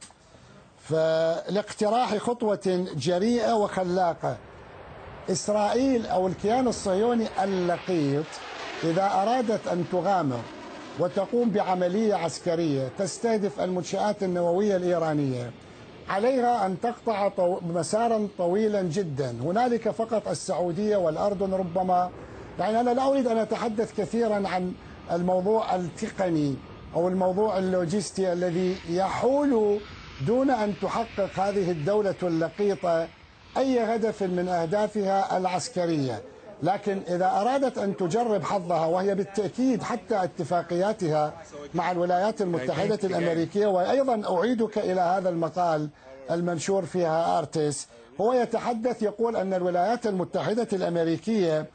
فلاقتراح 0.89 2.17
خطوة 2.17 2.87
جريئة 2.95 3.53
وخلاقة. 3.53 4.37
إسرائيل 5.29 6.05
أو 6.05 6.27
الكيان 6.27 6.67
الصهيوني 6.67 7.27
اللقيط 7.43 8.25
إذا 8.83 9.05
أرادت 9.05 9.67
أن 9.67 9.85
تغامر 9.91 10.39
وتقوم 10.99 11.49
بعملية 11.49 12.15
عسكرية 12.15 12.87
تستهدف 12.97 13.59
المنشآت 13.59 14.23
النووية 14.23 14.75
الإيرانية 14.75 15.51
عليها 16.09 16.65
أن 16.65 16.77
تقطع. 16.81 17.29
مسارا 17.61 18.27
طويلا 18.37 18.81
جدا 18.81 19.35
هنالك 19.41 19.89
فقط 19.89 20.27
السعودية 20.27 20.97
والأردن 20.97 21.53
ربما 21.53 22.09
يعني 22.59 22.79
أنا 22.79 22.89
لا 22.89 23.07
أريد 23.09 23.27
أن 23.27 23.37
أتحدث 23.37 23.93
كثيرا 23.97 24.47
عن 24.47 24.73
الموضوع 25.11 25.75
التقني 25.75 26.55
أو 26.95 27.07
الموضوع 27.07 27.57
اللوجستي 27.57 28.33
الذي 28.33 28.75
يحول 28.89 29.79
دون 30.27 30.49
أن 30.49 30.73
تحقق 30.81 31.39
هذه 31.39 31.71
الدولة 31.71 32.15
اللقيطة 32.23 33.07
أي 33.57 33.79
هدف 33.79 34.23
من 34.23 34.47
أهدافها 34.49 35.37
العسكرية. 35.37 36.21
لكن 36.63 37.01
إذا 37.07 37.25
أرادت 37.25 37.77
أن 37.77 37.97
تجرب 37.97 38.43
حظها 38.43 38.85
وهي 38.85 39.15
بالتأكيد 39.15 39.83
حتى 39.83 40.23
اتفاقياتها 40.23 41.33
مع 41.73 41.91
الولايات 41.91 42.41
المتحدة 42.41 42.99
الأمريكية 43.03 43.67
وأيضا 43.67 44.37
أعيدك 44.37 44.77
إلى 44.77 45.01
هذا 45.01 45.29
المقال 45.29 45.89
المنشور 46.31 46.85
فيها 46.85 47.39
آرتس 47.39 47.87
هو 48.21 48.33
يتحدث 48.33 49.03
يقول 49.03 49.35
أن 49.35 49.53
الولايات 49.53 50.07
المتحدة 50.07 50.67
الأمريكية 50.73 51.65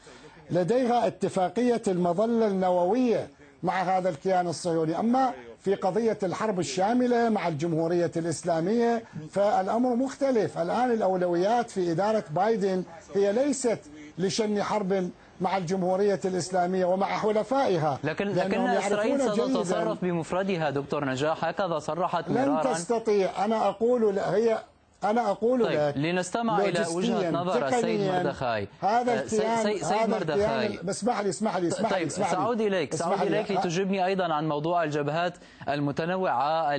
لديها 0.50 1.06
اتفاقية 1.06 1.83
المظلة 1.88 2.47
النووية 2.47 3.28
مع 3.62 3.83
هذا 3.83 4.09
الكيان 4.09 4.47
الصهيوني. 4.47 4.99
أما 4.99 5.33
في 5.66 5.75
قضية 5.75 6.18
الحرب 6.23 6.58
الشاملة 6.61 7.28
مع 7.28 7.49
الجمهورية 7.49 8.11
الإسلامية 8.16 9.02
فالأمر 9.30 9.94
مختلف. 9.96 10.58
الآن 10.58 10.90
الأولويات 10.90 11.70
في 11.70 11.92
إدارة 11.92 12.25
بايدن 12.30 12.82
هي 13.14 13.32
ليست 13.32 13.78
لشن 14.18 14.62
حرب 14.62 15.11
مع 15.40 15.56
الجمهورية 15.56 16.20
الإسلامية 16.25 16.85
ومع 16.85 17.06
حلفائها 17.06 17.99
لكن 18.04 18.28
لكن 18.28 18.61
إسرائيل 18.61 19.20
ستتصرف 19.20 20.02
بمفردها 20.02 20.70
دكتور 20.70 21.04
نجاح. 21.04 21.44
هكذا 21.44 21.78
صرحت 21.78 22.30
مرارا. 22.30 22.62
لن 22.68 22.75
تستطيع. 22.75 23.44
أنا 23.44 23.68
أقول 23.68 24.18
هي 24.18 24.58
أنا 25.04 25.30
أقول 25.30 25.64
طيب 25.64 25.78
لك 25.78 25.96
لنستمع 25.96 26.58
إلى 26.60 26.84
وجهة 26.94 27.30
نظر 27.30 27.68
السيد 27.68 28.00
مردخاي. 28.00 28.68
هذا 28.80 29.22
الكيان 29.22 29.62
سي 29.62 29.84
سيد 29.84 30.08
مردخاي. 30.08 30.78
بس 30.84 30.96
اسمح 30.98 31.20
لي 31.20 31.28
اسمح 31.28 31.56
لي 31.56 31.68
اسمح 31.68 31.90
طيب 31.90 32.02
لي. 32.02 32.10
سأعود 32.10 32.60
إليك 32.60 32.94
سأعود 32.94 33.22
إليك 33.22 33.50
لتجيبني 33.50 34.06
أيضا 34.06 34.34
عن 34.34 34.48
موضوع 34.48 34.84
الجبهات 34.84 35.34
المتنوعة 35.68 36.76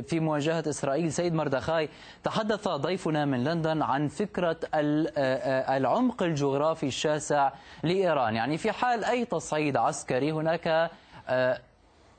في 0.00 0.20
مواجهة 0.20 0.64
إسرائيل. 0.68 1.12
سيد 1.12 1.34
مردخاي 1.34 1.88
تحدث 2.24 2.68
ضيفنا 2.68 3.24
من 3.24 3.44
لندن 3.44 3.82
عن 3.82 4.08
فكرة 4.08 4.56
العمق 4.74 6.22
الجغرافي 6.22 6.86
الشاسع 6.86 7.52
لإيران. 7.82 8.34
يعني 8.34 8.58
في 8.58 8.72
حال 8.72 9.04
أي 9.04 9.24
تصعيد 9.24 9.76
عسكري 9.76 10.32
هناك 10.32 10.90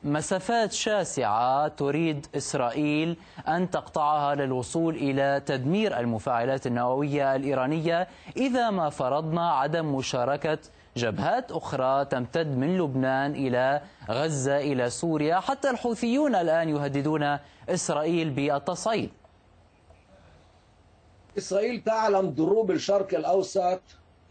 مسافات 0.04 0.72
شاسعة 0.72 1.68
تريد 1.68 2.28
إسرائيل 2.36 3.18
أن 3.48 3.70
تقطعها 3.70 4.36
للوصول 4.36 4.96
إلى 4.96 5.42
تدمير 5.46 6.00
المفاعلات 6.00 6.68
النووية 6.68 7.36
الإيرانية 7.36 8.08
إذا 8.38 8.70
ما 8.70 8.90
فرضنا 8.90 9.52
عدم 9.52 9.96
مشاركة 9.96 10.58
جبهات 10.98 11.52
أخرى 11.52 12.06
تمتد 12.06 12.58
من 12.58 12.78
لبنان 12.78 13.32
إلى 13.32 13.82
غزة 14.10 14.58
إلى 14.58 14.90
سوريا 14.90 15.40
حتى 15.40 15.70
الحوثيون 15.70 16.36
الآن 16.36 16.70
يهددون 16.70 17.38
إسرائيل 17.70 18.30
بالتصعيد. 18.30 19.10
إسرائيل 21.38 21.82
تعلم 21.82 22.30
دروب 22.30 22.72
الشرق 22.72 23.14
الأوسط 23.14 23.82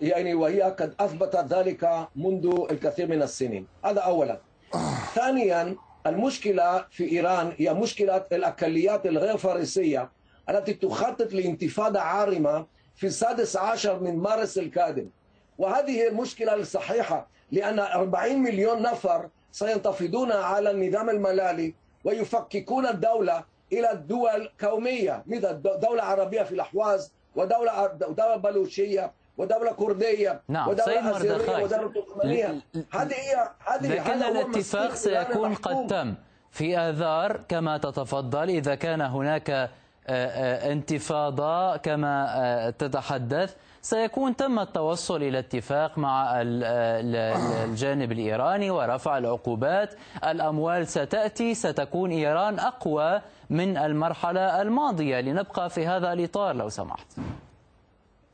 يعني 0.01 0.35
وهي 0.35 0.63
قد 0.63 0.95
أثبتت 1.01 1.37
ذلك 1.37 2.09
منذ 2.17 2.67
الكثير 2.71 3.09
من 3.09 3.23
السنين. 3.23 3.67
هذا 3.85 4.01
أولا. 4.01 4.46
ثانيا 5.15 5.77
المشكلة 6.07 6.85
في 6.91 7.13
إيران 7.13 7.53
هي 7.57 7.75
مشكلة 7.75 8.25
الأقليات 8.33 9.07
الغير 9.07 9.37
فارسية 9.37 10.11
التي 10.51 10.73
تخطط 10.75 11.33
لانتفاضة 11.33 12.01
عارمة 12.01 12.67
في 12.97 13.07
السادس 13.07 13.57
عشر 13.57 14.01
من 14.01 14.17
مارس 14.19 14.59
القادم. 14.59 15.09
وهذه 15.59 16.09
المشكلة 16.09 16.55
الصحيحة 16.55 17.29
لأن 17.53 17.79
40 17.79 18.39
مليون 18.39 18.83
نفر 18.83 19.29
سينتفضون 19.53 20.33
على 20.33 20.71
النظام 20.71 21.11
الملالي 21.11 21.75
ويفككون 22.05 22.87
الدولة 22.87 23.45
إلى 23.73 24.03
دول 24.09 24.51
قومية 24.63 25.23
مثل 25.27 25.63
دولة 25.63 26.03
عربية 26.03 26.43
في 26.43 26.53
الأحواز 26.53 27.13
ودولة 27.37 27.87
دولة 27.87 28.37
بلوشية 28.37 29.13
ودولة 29.39 29.73
كردية 29.73 30.41
نعم 30.49 30.69
ودولة 30.69 31.17
أسيرية 31.17 31.63
ودولة 31.63 31.93
تركمانية. 31.93 32.61
هذه 32.95 33.13
هي 33.13 33.49
هذه 33.67 33.93
لكن 33.95 34.23
الاتفاق 34.23 34.95
سيكون 34.95 35.55
قد 35.55 35.87
تم 35.87 36.15
في 36.51 36.79
آذار 36.79 37.41
كما 37.49 37.79
تتفضل 37.79 38.49
إذا 38.49 38.75
كان 38.75 39.01
هناك 39.01 39.71
انتفاضة 40.09 41.77
كما 41.77 42.73
تتحدث 42.79 43.55
سيكون 43.83 44.37
تم 44.37 44.59
التوصل 44.59 45.23
إلى 45.23 45.39
اتفاق 45.39 45.99
مع 45.99 46.33
الجانب 46.37 48.13
الإيراني 48.13 48.71
ورفع 48.71 49.19
العقوبات. 49.19 49.95
الأموال 50.25 50.87
ستأتي 50.89 51.55
ستكون 51.55 52.11
إيران 52.11 52.59
أقوى 52.59 53.21
من 53.51 53.77
المرحلة 53.77 54.63
الماضية. 54.63 55.21
لنبقى 55.21 55.71
في 55.71 55.87
هذا 55.87 56.13
الإطار 56.13 56.57
لو 56.57 56.69
سمحت. 56.69 57.07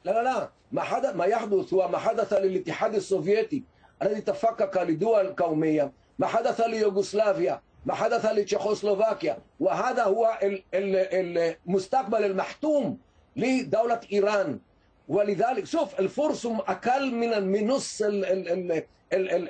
لا 0.05 0.11
لا 0.11 0.23
لا. 0.23 0.51
ما 0.73 0.83
حدث 0.83 1.17
ما 1.17 1.25
يحدث 1.25 1.75
هو 1.75 1.89
ما 1.89 1.99
حدث 1.99 2.33
للاتحاد 2.33 2.95
السوفيتي 2.95 3.63
الذي 4.03 4.21
تفكك 4.21 4.77
لدول 4.77 5.27
قومية. 5.35 5.93
ما 6.19 6.27
حدث 6.27 6.61
ليوغوسلافيا. 6.61 7.61
ما 7.87 7.95
حدث 7.95 8.27
لتشيكوسلوفاكيا 8.27 9.39
وهذا 9.61 10.05
هو 10.05 10.39
المستقبل 10.75 12.25
المحتوم 12.25 12.99
لدولة 13.37 14.01
إيران. 14.13 14.61
ولذلك 15.09 15.67
شوف 15.67 16.01
الفرس 16.01 16.47
أقل 16.47 17.15
من 17.15 17.49
من 17.49 17.67
نص 17.67 18.03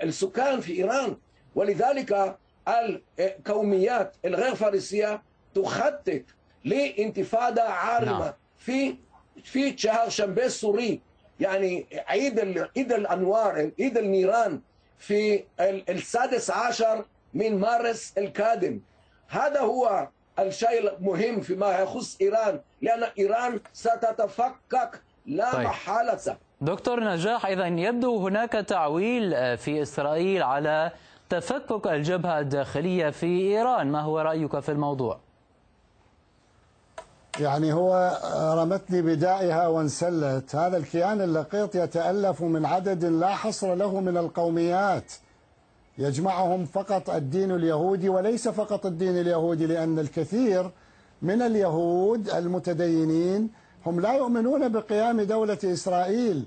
السكان 0.02 0.60
في 0.60 0.72
إيران. 0.72 1.16
ولذلك 1.54 2.36
القوميات 3.20 4.16
الغير 4.24 4.54
فارسية 4.54 5.22
تخطط 5.54 6.22
لانتفاضة 6.64 7.62
عارمة 7.62 8.18
نعم. 8.24 8.32
في 8.56 8.96
في 9.44 9.78
شهر 9.78 10.08
شنبه 10.08 10.44
السوري 10.44 11.00
يعني 11.40 11.86
عيد 12.08 12.58
عيد 12.76 12.92
الأنوار 12.92 13.70
عيد 13.80 13.98
النيران 13.98 14.60
في 14.98 15.44
السادس 15.60 16.50
عشر 16.50 17.04
من 17.34 17.58
مارس 17.58 18.12
القادم. 18.18 18.80
هذا 19.28 19.60
هو 19.60 20.08
الشيء 20.38 20.96
المهم 20.96 21.40
فيما 21.40 21.78
يخص 21.78 22.18
إيران 22.20 22.60
لأن 22.82 23.02
إيران 23.18 23.60
ستتفكك 23.72 25.02
لا 25.26 25.52
طيب. 25.52 25.66
محالة. 25.66 26.36
دكتور 26.60 27.04
نجاح 27.04 27.46
إذا 27.46 27.66
يبدو 27.66 28.26
هناك 28.26 28.52
تعويل 28.52 29.56
في 29.58 29.82
إسرائيل 29.82 30.42
على 30.42 30.90
تفكك 31.28 31.86
الجبهة 31.86 32.40
الداخلية 32.40 33.10
في 33.10 33.26
إيران. 33.26 33.86
ما 33.92 34.00
هو 34.00 34.18
رأيك 34.18 34.58
في 34.60 34.68
الموضوع؟ 34.68 35.20
يعني 37.40 37.72
هو 37.72 38.18
رمتني 38.58 39.02
بدائها 39.02 39.66
وانسلت. 39.66 40.54
هذا 40.54 40.76
الكيان 40.76 41.20
اللقيط 41.20 41.74
يتألف 41.74 42.42
من 42.42 42.66
عدد 42.66 43.04
لا 43.04 43.34
حصر 43.34 43.74
له 43.74 44.00
من 44.00 44.16
القوميات. 44.16 45.12
يجمعهم 45.98 46.64
فقط 46.64 47.10
الدين 47.10 47.50
اليهودي 47.50 48.08
وليس 48.08 48.48
فقط 48.48 48.86
الدين 48.86 49.20
اليهودي 49.20 49.66
لأن 49.66 49.98
الكثير 49.98 50.70
من 51.22 51.42
اليهود 51.42 52.28
المتدينين 52.30 53.50
هم 53.86 54.00
لا 54.00 54.12
يؤمنون 54.12 54.68
بقيام 54.68 55.20
دولة 55.20 55.58
إسرائيل 55.64 56.44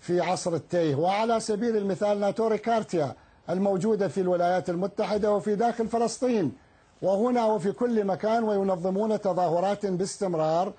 في 0.00 0.20
عصر 0.20 0.54
التيه. 0.54 0.94
وعلى 0.94 1.40
سبيل 1.40 1.76
المثال 1.76 2.20
ناتوري 2.20 2.58
كارتيا 2.58 3.14
الموجودة 3.50 4.08
في 4.08 4.20
الولايات 4.20 4.70
المتحدة 4.70 5.32
وفي 5.32 5.54
داخل 5.54 5.88
فلسطين 5.88 6.52
وهنا 7.02 7.46
وفي 7.46 7.72
كل 7.72 8.04
مكان 8.04 8.44
وينظمون 8.44 9.20
تظاهرات 9.20 9.86
باستمرار 9.86 10.72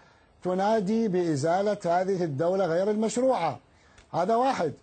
تنادي 0.43 1.07
بإزالة 1.07 1.77
هذه 1.85 2.23
الدولة 2.23 2.65
غير 2.65 2.91
المشروعة. 2.91 3.59
هذا 4.13 4.35
واحد. 4.35 4.73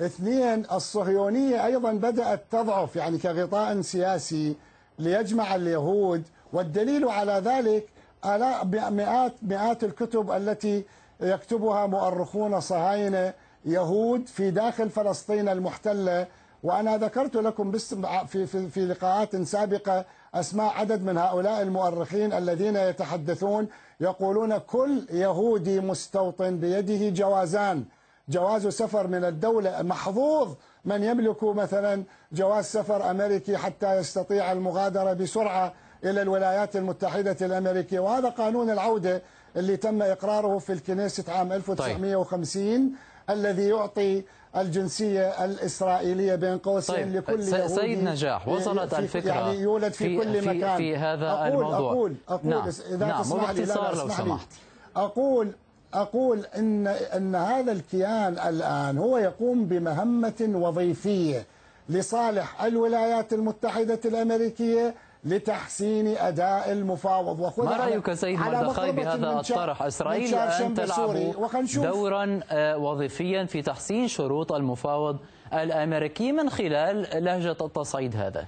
اثنين 0.00 0.66
الصهيونية 0.72 1.66
أيضا 1.66 1.92
بدأت 1.92 2.42
تضعف 2.50 2.96
يعني 2.96 3.18
كغطاء 3.18 3.80
سياسي 3.80 4.56
ليجمع 4.98 5.54
اليهود 5.54 6.22
والدليل 6.52 7.08
على 7.08 7.32
ذلك 7.32 7.88
مئات 8.90 9.32
مئات 9.42 9.84
الكتب 9.84 10.30
التي 10.30 10.84
يكتبها 11.20 11.86
مؤرخون 11.86 12.60
صهاينة 12.60 13.32
يهود 13.64 14.26
في 14.26 14.50
داخل 14.50 14.90
فلسطين 14.90 15.48
المحتلة. 15.48 16.26
وأنا 16.62 16.96
ذكرت 16.96 17.36
لكم 17.36 17.70
في, 18.26 18.46
في 18.70 18.86
لقاءات 18.86 19.36
سابقة 19.36 20.04
أسماء 20.34 20.72
عدد 20.74 21.02
من 21.02 21.18
هؤلاء 21.18 21.62
المؤرخين 21.62 22.32
الذين 22.32 22.76
يتحدثون 22.76 23.68
يقولون 24.00 24.58
كل 24.58 25.06
يهودي 25.10 25.80
مستوطن 25.80 26.56
بيده 26.56 27.08
جوازان 27.08 27.84
جواز 28.28 28.66
سفر 28.66 29.06
من 29.06 29.24
الدولة 29.24 29.82
محظوظ 29.82 30.54
من 30.84 31.04
يملك 31.04 31.44
مثلا 31.44 32.02
جواز 32.32 32.64
سفر 32.64 33.10
أمريكي 33.10 33.56
حتى 33.56 33.96
يستطيع 33.96 34.52
المغادرة 34.52 35.12
بسرعة 35.12 35.72
إلى 36.04 36.22
الولايات 36.22 36.76
المتحدة 36.76 37.36
الأمريكية 37.46 38.00
وهذا 38.00 38.28
قانون 38.28 38.70
العودة 38.70 39.22
اللي 39.56 39.76
تم 39.76 40.02
إقراره 40.02 40.58
في 40.58 40.72
الكنيست 40.72 41.30
عام 41.30 41.52
1950 41.52 42.62
طيب. 42.62 42.92
الذي 43.30 43.68
يعطي 43.68 44.22
الجنسية 44.56 45.44
الإسرائيلية 45.44 46.34
بين 46.34 46.58
قوسين 46.58 46.96
طيب 46.96 47.14
لكل 47.16 47.40
يهودي 47.40 47.68
سيد 47.68 48.04
نجاح 48.04 48.48
وصلت 48.48 48.94
في 48.94 49.00
الفكرة 49.00 49.30
يعني 49.32 49.58
يولد 49.58 49.92
في, 49.92 50.18
كل 50.18 50.40
في 50.42 50.48
مكان. 50.48 50.76
في 50.76 50.96
هذا 50.96 51.30
أقول 51.30 51.48
الموضوع. 51.48 51.92
أقول 51.92 52.14
أقول 52.28 52.50
نعم. 52.50 52.68
إذا 52.90 53.06
نعم 53.06 53.22
تسمح 53.22 53.50
لي 53.50 53.64
لا 53.64 53.74
لا 53.74 53.94
لو. 53.94 54.08
سمحت. 54.08 54.48
أقول 54.96 55.52
أقول 55.94 56.44
إن 56.56 56.86
أن 56.86 57.34
هذا 57.34 57.72
الكيان 57.72 58.38
الآن 58.38 58.98
هو 58.98 59.18
يقوم 59.18 59.64
بمهمة 59.64 60.50
وظيفية 60.54 61.46
لصالح 61.88 62.62
الولايات 62.64 63.32
المتحدة 63.32 64.00
الأمريكية 64.04 64.94
لتحسين 65.24 66.06
أداء 66.16 66.72
المفاوض 66.72 67.40
وخذ 67.40 67.64
ما 67.64 67.76
رأيك 67.76 68.12
سيد 68.12 68.38
على 68.40 68.56
مردخاي 68.58 68.92
بهذا 68.92 69.40
الطرح 69.40 69.82
شمبر 70.58 70.86
سوري. 70.86 71.32
تلعب. 71.66 71.92
دورا 71.92 72.40
آه، 72.50 72.78
وظيفيا 72.78 73.44
في 73.44 73.62
تحسين 73.62 74.08
شروط 74.08 74.52
المفاوض 74.52 75.18
الأمريكي 75.52 76.32
من 76.32 76.50
خلال 76.50 77.24
لهجة 77.24 77.56
التصعيد 77.60 78.16
هذا 78.16 78.46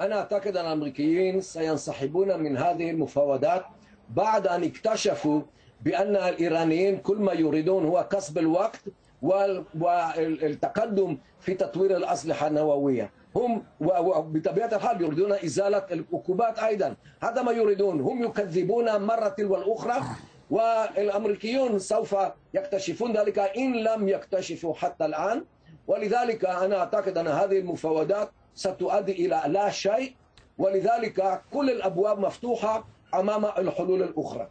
أنا 0.00 0.18
أعتقد 0.18 0.56
أن 0.56 0.66
الأمريكيين 0.66 1.40
سينسحبون 1.40 2.40
من 2.42 2.56
هذه 2.56 2.90
المفاوضات 2.90 3.64
بعد 4.10 4.46
أن 4.46 4.64
اكتشفوا 4.64 5.40
بأن 5.82 6.16
الإيرانيين 6.16 6.96
كل 6.98 7.16
ما 7.16 7.32
يريدون 7.32 7.84
هو 7.86 8.08
كسب 8.10 8.38
الوقت 8.38 8.80
وال- 9.22 9.64
والتقدم 9.80 11.18
في 11.40 11.54
تطوير 11.54 11.96
الأسلحة 11.96 12.46
النووية 12.46 13.10
هم 13.36 13.62
وبطبيعة 13.80 14.76
الحال 14.76 15.02
يريدون 15.02 15.32
إزالة 15.32 15.86
العقوبات 15.90 16.58
أيضا. 16.58 16.96
هذا 17.22 17.42
ما 17.42 17.52
يريدون. 17.52 18.00
هم 18.00 18.24
يكذبون 18.24 19.02
مرة 19.02 19.28
تلو 19.28 19.56
الأخرى 19.56 20.02
والأمريكيون 20.50 21.78
سوف 21.78 22.16
يكتشفون 22.54 23.16
ذلك 23.16 23.38
إن 23.38 23.76
لم 23.76 24.08
يكتشفوا 24.08 24.74
حتى 24.74 25.04
الآن. 25.04 25.44
ولذلك 25.86 26.44
أنا 26.44 26.78
أعتقد 26.78 27.18
أن 27.18 27.28
هذه 27.28 27.58
المفاوضات 27.58 28.30
ستؤدي 28.54 29.26
إلى 29.26 29.42
لا 29.46 29.70
شيء. 29.70 30.14
ولذلك 30.58 31.42
كل 31.52 31.70
الأبواب 31.70 32.18
مفتوحة 32.18 32.84
أمام 33.14 33.44
الحلول 33.44 34.02
الأخرى. 34.02 34.48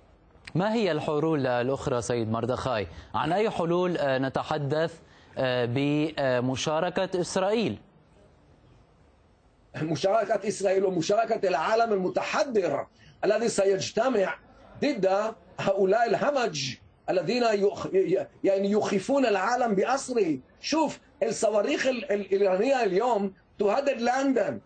ما 0.56 0.74
هي 0.74 0.92
الحلول 0.92 1.48
الأخرى 1.48 2.02
سيد 2.02 2.32
مردخاي؟ 2.32 2.88
عن 3.16 3.32
أي 3.32 3.50
حلول 3.50 3.98
نتحدث 4.02 5.00
بمشاركة 5.40 7.22
إسرائيل؟ 7.22 7.78
مشاركة 9.76 10.48
إسرائيل 10.48 10.86
ومشاركة 10.86 11.48
العالم 11.48 11.94
المتحضر 11.94 12.88
الذي 13.26 13.50
سيجتمع 13.50 14.36
ضد 14.82 15.34
هؤلاء 15.60 16.10
الهمج 16.10 16.76
الذين. 17.10 17.44
يعني 18.44 18.72
يخيفون 18.72 19.26
العالم 19.26 19.76
بأسره 19.76 20.38
شوف 20.62 21.00
الصواريخ 21.24 21.88
ال- 21.88 22.12
الإيرانية 22.12 22.84
اليوم 22.84 23.34
تهدد 23.60 24.02
لندن 24.02 24.60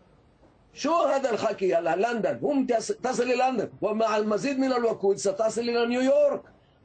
شو 0.73 0.93
هذا 1.03 1.29
الحكي 1.31 1.75
على 1.75 1.95
لندن 2.07 2.39
هم 2.43 2.65
تصل 3.03 3.23
إلى 3.23 3.35
لندن 3.35 3.69
ومع 3.81 4.17
المزيد 4.17 4.59
من 4.59 4.73
الوقود 4.73 5.17
ستصل 5.17 5.61
إلى 5.61 5.85
نيويورك 5.85 6.41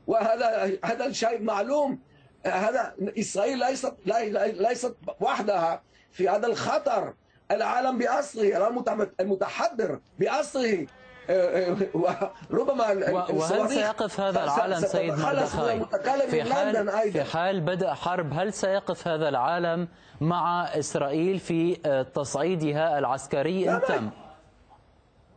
وهذا 0.06 0.78
هذا 0.84 1.12
شيء 1.12 1.42
معلوم 1.42 1.98
هذا 2.46 2.94
إسرائيل 3.18 3.58
ليست 3.58 3.92
لي- 4.06 4.52
ليست 4.52 4.96
وحدها 5.20 5.82
في 6.12 6.28
هذا 6.28 6.46
الخطر 6.46 7.14
العالم 7.50 7.98
بأسره 7.98 8.56
العالم 8.56 8.84
المتحضر 9.20 10.00
بأسره 10.18 10.86
ربما 12.50 12.92
ال- 12.92 13.14
و- 13.14 13.16
وهل 13.38 13.68
سيقف 13.70 14.20
هذا 14.20 14.44
العالم 14.44 14.80
سيد 14.86 15.12
مردخاي 15.14 15.80
في 16.30 16.42
حال 16.54 17.12
في 17.12 17.24
حال 17.24 17.60
بدء 17.60 17.86
حرب 17.88 18.32
هل 18.34 18.52
سيقف 18.52 19.08
هذا 19.08 19.28
العالم 19.28 19.88
مع 20.20 20.64
إسرائيل 20.78 21.38
في 21.38 21.76
آه، 21.86 22.02
تصعيدها 22.02 22.98
العسكري 22.98 23.66
ما- 23.66 23.78
تم؟ 23.78 24.10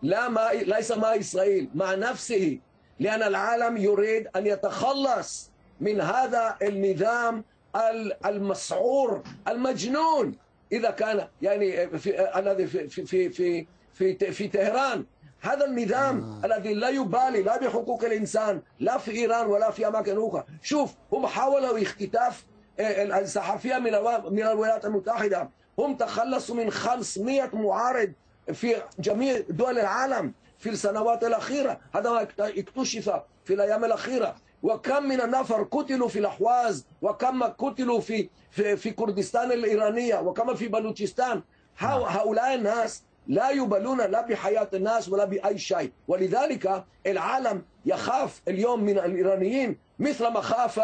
لا 0.02 0.28
ما 0.30 0.50
ليس 0.54 0.92
مع 0.92 1.16
إسرائيل 1.16 1.70
مع 1.76 1.96
نفسه. 1.96 2.60
لأن 3.00 3.24
العالم 3.24 3.78
يريد 3.78 4.28
أن 4.36 4.48
يتخلص 4.48 5.52
من 5.82 6.02
هذا 6.02 6.56
النظام 6.62 7.44
ال- 7.76 8.26
المسعور 8.26 9.24
المجنون. 9.48 10.36
إذا 10.74 10.90
كان 10.92 11.28
يعني 11.42 11.88
في 12.00 12.40
الذي 12.40 12.68
في 12.68 12.88
في 12.88 13.06
في 13.06 13.30
في 13.30 13.66
في, 13.94 14.32
في 14.32 14.48
طهران 14.48 15.06
هذا 15.44 15.66
النظام 15.66 16.42
الذي 16.46 16.74
لا 16.74 16.90
يبالي 16.90 17.42
لا 17.42 17.60
بحقوق 17.60 18.04
الإنسان 18.04 18.62
لا 18.80 18.98
في 18.98 19.12
إيران 19.12 19.48
ولا 19.48 19.72
في 19.72 19.88
أماكن 19.88 20.28
أخرى. 20.28 20.44
شوف 20.62 20.94
هم 21.14 21.28
حاولوا 21.28 21.82
اختطاف 21.82 22.46
آه، 22.80 23.20
الصحفية 23.20 23.78
من 23.78 23.92
من 24.34 24.44
الولايات 24.44 24.86
المتحدة. 24.86 25.50
هم 25.80 25.96
تخلصوا 25.96 26.56
من 26.56 26.72
500 26.72 27.50
معارض 27.54 28.14
في 28.54 28.76
جميع 29.00 29.40
دول 29.50 29.80
العالم 29.80 30.34
في 30.58 30.70
السنوات 30.70 31.24
الأخيرة. 31.24 31.80
هذا 31.96 32.10
ما 32.10 32.28
اكتشف 32.40 33.20
في 33.46 33.54
الأيام 33.54 33.86
الأخيرة. 33.86 34.36
وكم 34.64 35.04
من 35.04 35.22
النفر 35.22 35.64
قتلوا 35.64 36.08
في 36.08 36.20
الأحواز 36.20 36.86
وكم 37.02 37.44
قتلوا 37.44 38.00
في 38.00 38.30
في, 38.52 38.78
في 38.78 38.92
كردستان 38.92 39.52
الإيرانية 39.52 40.16
وكم 40.20 40.56
في 40.56 40.68
بلوچستان. 40.70 41.42
هؤ- 41.80 41.84
هؤلاء 41.86 42.56
الناس 42.56 43.04
لا 43.28 43.50
يبالون 43.50 43.98
لا 44.02 44.22
بحياة 44.22 44.70
الناس 44.74 45.10
ولا 45.10 45.26
بأي 45.26 45.58
شيء. 45.58 45.92
ولذلك 46.08 46.84
العالم 47.08 47.62
يخاف 47.86 48.42
اليوم 48.48 48.84
من 48.84 49.00
الإيرانيين 49.00 49.78
مثل 50.00 50.28
ما 50.28 50.42
خاف 50.42 50.80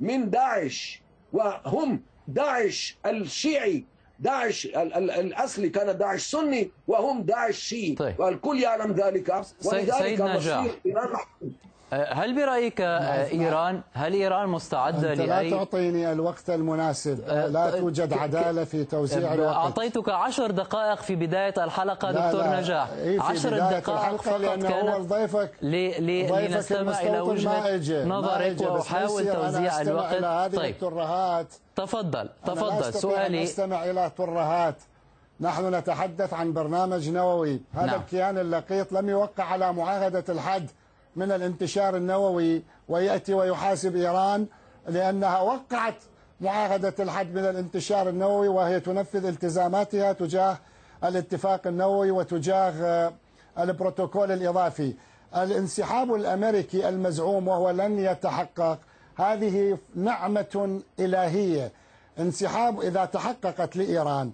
من 0.00 0.30
داعش. 0.30 1.02
وهم 1.32 2.02
داعش 2.28 2.98
الشيعي 3.06 3.84
داعش 4.20 4.66
ال- 4.66 4.94
ال- 4.94 5.10
الأصلي 5.10 5.68
كان 5.68 5.98
داعش 5.98 6.22
سني 6.22 6.70
وهم 6.86 7.22
داعش 7.22 7.58
شيعي. 7.58 7.94
طيب. 7.94 8.20
والكل 8.20 8.60
يعلم 8.62 8.92
ذلك. 8.92 9.42
ولذلك 9.64 9.92
سيد 9.94 10.22
نجاح. 10.22 10.66
إيران. 11.94 12.18
آه، 12.18 12.24
هل 12.24 12.34
برأيك 12.34 12.80
آه، 12.80 13.26
إيران 13.30 13.80
هل 13.92 14.12
إيران 14.12 14.48
مستعدة 14.48 15.12
أنت 15.12 15.20
لا 15.20 15.26
لاي 15.26 15.50
تعطيني 15.50 16.12
الوقت 16.12 16.50
المناسب. 16.50 17.20
أه، 17.28 17.46
لا 17.46 17.70
توجد 17.70 18.12
عدالة 18.12 18.64
في 18.64 18.84
توزيع 18.84 19.34
الوقت. 19.34 19.56
أعطيتك 19.56 20.08
عشر 20.08 20.50
دقائق 20.50 21.02
في 21.02 21.16
بداية 21.16 21.64
الحلقة 21.64 22.10
لا 22.10 22.26
دكتور 22.26 22.42
لا. 22.42 22.60
نجاح. 22.60 22.88
إيه 22.90 23.18
في 23.20 23.24
عشر 23.26 23.48
بداية 23.48 23.78
دقائق 23.78 23.90
الحلقة؟ 23.90 24.22
فقط 24.22 24.40
لأنه 24.40 24.68
كانت 24.68 25.12
ضيفك. 25.12 25.50
ضيفك 25.62 26.32
لنستمع 26.32 27.00
إلى 27.00 27.20
وجهة 27.20 28.04
نظرك. 28.04 28.60
وأحاول 28.60 29.22
أنا 29.22 29.34
توزيع 29.34 29.68
أستمع 29.68 29.80
إلى 29.80 29.90
الوقت. 29.90 30.24
هذه 30.24 30.56
طيب. 30.56 30.74
الترهات. 30.74 31.46
تفضل 31.76 32.18
أنا 32.18 32.28
لا 32.46 32.54
تفضل. 32.54 32.94
سؤالي 32.94 33.42
أستمع 33.42 33.84
إلى 33.84 34.10
ترهات 34.16 34.76
نحن 35.40 35.74
نتحدث 35.74 36.34
عن 36.34 36.52
برنامج 36.52 37.08
نووي. 37.10 37.60
هذا 37.74 37.86
نعم. 37.86 38.00
الكيان 38.00 38.38
اللقيط 38.38 38.92
لم 38.92 39.08
يوقع 39.08 39.44
على 39.44 39.72
معاهدة 39.72 40.24
الحد. 40.28 40.70
من 41.16 41.32
الانتشار 41.32 41.96
النووي 41.96 42.62
ويأتي 42.88 43.34
ويحاسب 43.34 43.96
إيران 43.96 44.46
لأنها 44.88 45.40
وقعت 45.40 45.94
معاهدة 46.40 46.94
الحد 47.00 47.34
من 47.34 47.44
الانتشار 47.44 48.08
النووي 48.08 48.48
وهي 48.48 48.80
تنفذ 48.80 49.26
التزاماتها 49.26 50.12
تجاه 50.12 50.58
الاتفاق 51.04 51.66
النووي 51.66 52.10
وتجاه 52.10 52.70
آه، 52.70 53.12
البروتوكول 53.58 54.32
الإضافي. 54.32 54.94
الانسحاب 55.36 56.14
الأمريكي 56.14 56.88
المزعوم 56.88 57.48
وهو 57.48 57.70
لن 57.70 57.98
يتحقق 57.98 58.78
هذه 59.18 59.78
نعمة 59.94 60.80
إلهية. 61.00 61.72
انسحاب 62.18 62.80
إذا 62.80 63.04
تحققت 63.04 63.76
لإيران 63.76 64.30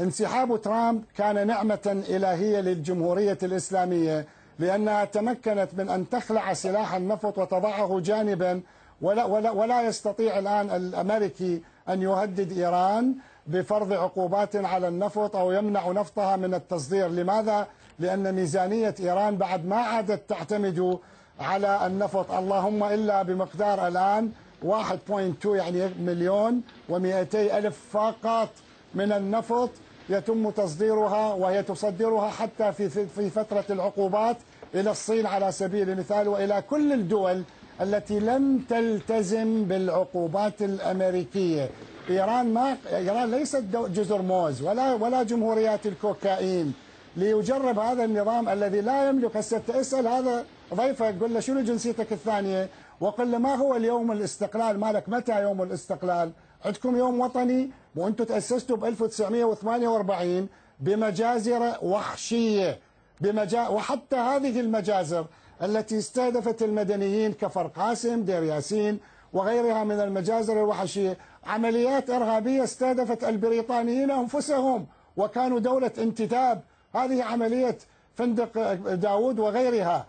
انسحاب 0.00 0.62
ترامب 0.62 1.04
كان 1.16 1.46
نعمة 1.46 2.02
إلهية 2.08 2.60
للجمهورية 2.60 3.38
الإسلامية. 3.42 4.26
لأنها 4.62 5.04
تمكنت 5.04 5.68
من 5.78 5.88
أن 5.90 6.08
تخلع 6.08 6.52
سلاح 6.52 6.94
النفط 6.94 7.38
وتضعه 7.38 8.00
جانبا 8.00 8.60
ولا, 9.02 9.24
ولا, 9.24 9.50
ولا 9.50 9.82
يستطيع 9.82 10.38
الآن 10.38 10.70
الأمريكي 10.70 11.62
أن 11.88 12.02
يهدد 12.02 12.52
إيران 12.52 13.14
بفرض 13.46 13.92
عقوبات 13.92 14.56
على 14.56 14.88
النفط 14.88 15.36
أو 15.36 15.52
يمنع 15.52 15.92
نفطها 15.92 16.36
من 16.36 16.54
التصدير. 16.54 17.08
لماذا؟ 17.08 17.66
لأن 17.98 18.32
ميزانية 18.32 18.94
إيران 19.00 19.36
بعد 19.36 19.66
ما 19.66 19.76
عادت 19.76 20.28
تعتمد 20.28 20.98
على 21.40 21.86
النفط. 21.86 22.30
اللهم 22.30 22.84
إلا 22.84 23.22
بمقدار 23.22 23.88
الآن 23.88 24.30
1.2 24.62 25.46
يعني 25.46 25.88
مليون 26.00 26.62
و200 26.90 27.34
ألف 27.34 27.78
فقط 27.92 28.48
من 28.94 29.12
النفط 29.12 29.70
يتم 30.08 30.50
تصديرها 30.50 31.34
وهي 31.34 31.62
تصدرها 31.62 32.30
حتى 32.30 32.72
في 32.72 32.88
في 32.88 33.30
فترة 33.30 33.64
العقوبات. 33.70 34.36
إلى 34.74 34.90
الصين 34.90 35.26
على 35.26 35.52
سبيل 35.52 35.90
المثال 35.90 36.28
وإلى 36.28 36.62
كل 36.70 36.92
الدول 36.92 37.42
التي 37.80 38.20
لم 38.20 38.58
تلتزم 38.68 39.64
بالعقوبات 39.64 40.62
الأمريكية. 40.62 41.70
إيران 42.10 42.54
ما 42.54 42.76
إيران 42.92 43.30
ليست 43.30 43.64
جزر 43.72 44.22
موز 44.22 44.62
ولا 44.62 44.94
ولا 44.94 45.22
جمهوريات 45.22 45.86
الكوكايين. 45.86 46.74
ليجرب 47.16 47.78
هذا 47.78 48.04
النظام 48.04 48.48
الذي 48.48 48.80
لا 48.80 49.08
يملك 49.08 49.36
هسه 49.36 49.62
اسأل 49.70 50.06
هذا 50.06 50.44
ضيفك 50.74 51.14
قل 51.20 51.34
له 51.34 51.40
شنو 51.40 51.60
جنسيتك 51.60 52.12
الثانية؟ 52.12 52.68
وقل 53.00 53.30
له 53.32 53.38
ما 53.38 53.54
هو 53.54 53.76
اليوم 53.76 54.12
الاستقلال؟ 54.12 54.80
مالك 54.80 55.08
متى 55.08 55.42
يوم 55.42 55.62
الاستقلال؟ 55.62 56.30
عندكم 56.64 56.96
يوم 56.96 57.20
وطني 57.20 57.70
وأنتم 57.96 58.24
تأسستوا 58.24 58.76
ب 58.76 58.84
1948 58.84 60.48
بمجازر 60.80 61.72
وحشية. 61.82 62.78
بمجا 63.20 63.68
وحتى 63.68 64.16
هذه 64.16 64.60
المجازر 64.60 65.26
التي 65.62 65.98
استهدفت 65.98 66.62
المدنيين 66.62 67.32
كفر 67.32 67.66
قاسم 67.66 68.22
دير 68.22 68.42
ياسين 68.42 69.00
وغيرها 69.32 69.84
من 69.84 70.00
المجازر 70.00 70.52
الوحشية 70.52 71.18
عمليات 71.46 72.10
إرهابية 72.10 72.64
استهدفت 72.64 73.24
البريطانيين 73.24 74.10
أنفسهم 74.10 74.86
وكانوا 75.16 75.58
دولة 75.58 75.90
انتداب. 75.98 76.62
هذه 76.94 77.22
عملية 77.24 77.78
فندق 78.14 78.72
داود 78.94 79.38
وغيرها. 79.38 80.06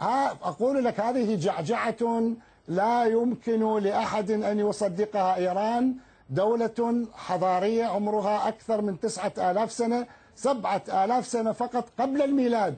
ها 0.00 0.30
أقول 0.30 0.84
لك 0.84 1.00
هذه 1.00 1.34
جعجعة 1.34 2.22
لا 2.68 3.04
يمكن 3.04 3.78
لأحد 3.78 4.30
أن 4.30 4.58
يصدقها. 4.58 5.36
إيران 5.36 5.94
دولة 6.30 7.06
حضارية 7.14 7.84
عمرها 7.84 8.48
أكثر 8.48 8.80
من 8.80 9.00
تسعة 9.00 9.32
آلاف 9.38 9.72
سنة 9.72 10.06
سبعة 10.42 10.82
آلاف 11.04 11.26
سنة 11.26 11.52
فقط 11.52 11.84
قبل 12.00 12.22
الميلاد. 12.22 12.74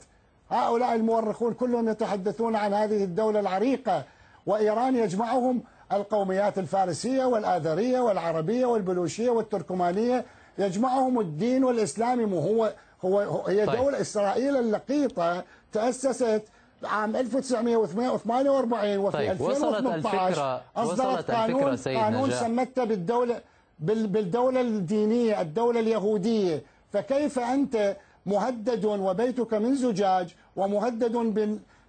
هؤلاء 0.51 0.95
المؤرخون 0.95 1.55
كلهم 1.55 1.89
يتحدثون 1.89 2.57
عن 2.57 2.75
هذه 2.75 3.05
الدولة 3.05 3.41
العريقة 3.41 4.05
وإيران 4.47 4.97
يجمعهم 4.97 5.63
القوميات 5.93 6.59
الفارسية 6.59 7.25
والآذرية 7.25 8.01
والعربية 8.01 8.67
والبلوشية 8.67 9.31
والتركمانية 9.31 10.25
يجمعهم 10.59 11.21
الدين 11.21 11.65
والإسلام. 11.65 12.33
وهو 12.33 12.73
هو 13.05 13.45
هي 13.47 13.67
طيب. 13.67 13.77
دولة 13.77 14.01
إسرائيل 14.01 14.57
اللقيطة 14.57 15.45
تأسست 15.73 16.43
عام 16.85 17.17
1948 17.17 18.99
وفي 18.99 19.17
طيب 19.17 19.31
2018 19.31 20.61
أصدرت 20.77 21.31
قانون 21.31 21.77
قانون 21.77 22.31
سمته 22.31 22.85
بالدولة 22.85 23.41
بالدولة 23.79 24.61
الدينية 24.61 25.41
الدولة 25.41 25.81
اليهودية. 25.81 26.63
فكيف 26.95 27.39
أنت 27.39 27.97
مهدد 28.27 28.85
وبيتك 28.85 29.55
من 29.55 29.75
زجاج 29.75 30.35
ومهدد 30.57 31.17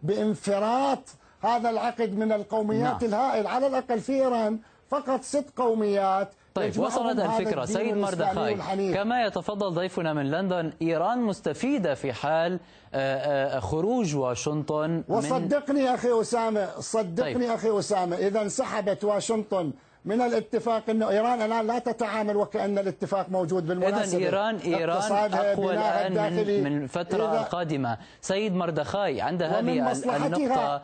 بانفراط 0.04 1.04
هذا 1.41 1.70
العقد 1.70 2.18
من 2.18 2.32
القوميات 2.32 3.04
نعم. 3.04 3.13
الهائل 3.13 3.48
على 3.48 3.68
الأقل 3.68 4.00
في 4.00 4.13
إيران 4.13 4.60
فقط 4.89 5.22
ست 5.22 5.46
قوميات 5.58 6.34
طيب 6.54 6.80
وصلت 6.80 7.20
الفكرة 7.20 7.65
سيد 7.65 7.98
مردخاي 7.98 8.94
كما 8.94 9.26
يتفضل 9.26 9.74
ضيفنا 9.74 10.13
من 10.13 10.32
لندن 10.32 10.74
إيران 10.82 11.20
مستفيدة 11.22 11.94
في 11.94 12.13
حال 12.13 12.60
آه، 12.94 13.58
آه، 13.58 13.60
خروج 13.60 14.15
واشنطن 14.15 15.04
وصدقني 15.08 15.94
أخي 15.94 16.22
أسامة 16.22 16.80
صدقني 16.80 17.34
طيب. 17.34 17.52
أخي 17.52 17.80
أسامة 17.80 18.15
إذا 18.15 18.41
انسحبت 18.41 19.04
واشنطن 19.04 19.72
من 20.06 20.22
الاتفاق 20.22 20.89
إنه 20.89 21.10
إيران 21.10 21.41
الآن 21.41 21.68
لا 21.68 21.80
تتعامل 21.80 22.36
وكأن 22.38 22.78
الاتفاق 22.78 23.30
موجود 23.30 23.68
بالمناسبة. 23.68 24.18
اذا 24.18 24.26
ايران 24.26 24.56
إيران 24.56 25.12
أقوى 25.34 25.74
الآن 25.74 26.34
من, 26.34 26.63
من 26.63 26.88
فترة 26.88 27.41
قادمه 27.41 27.98
سيد 28.22 28.54
مردخاي 28.54 29.22
عند 29.22 29.44
هذه 29.44 29.91
النقطه 30.26 30.82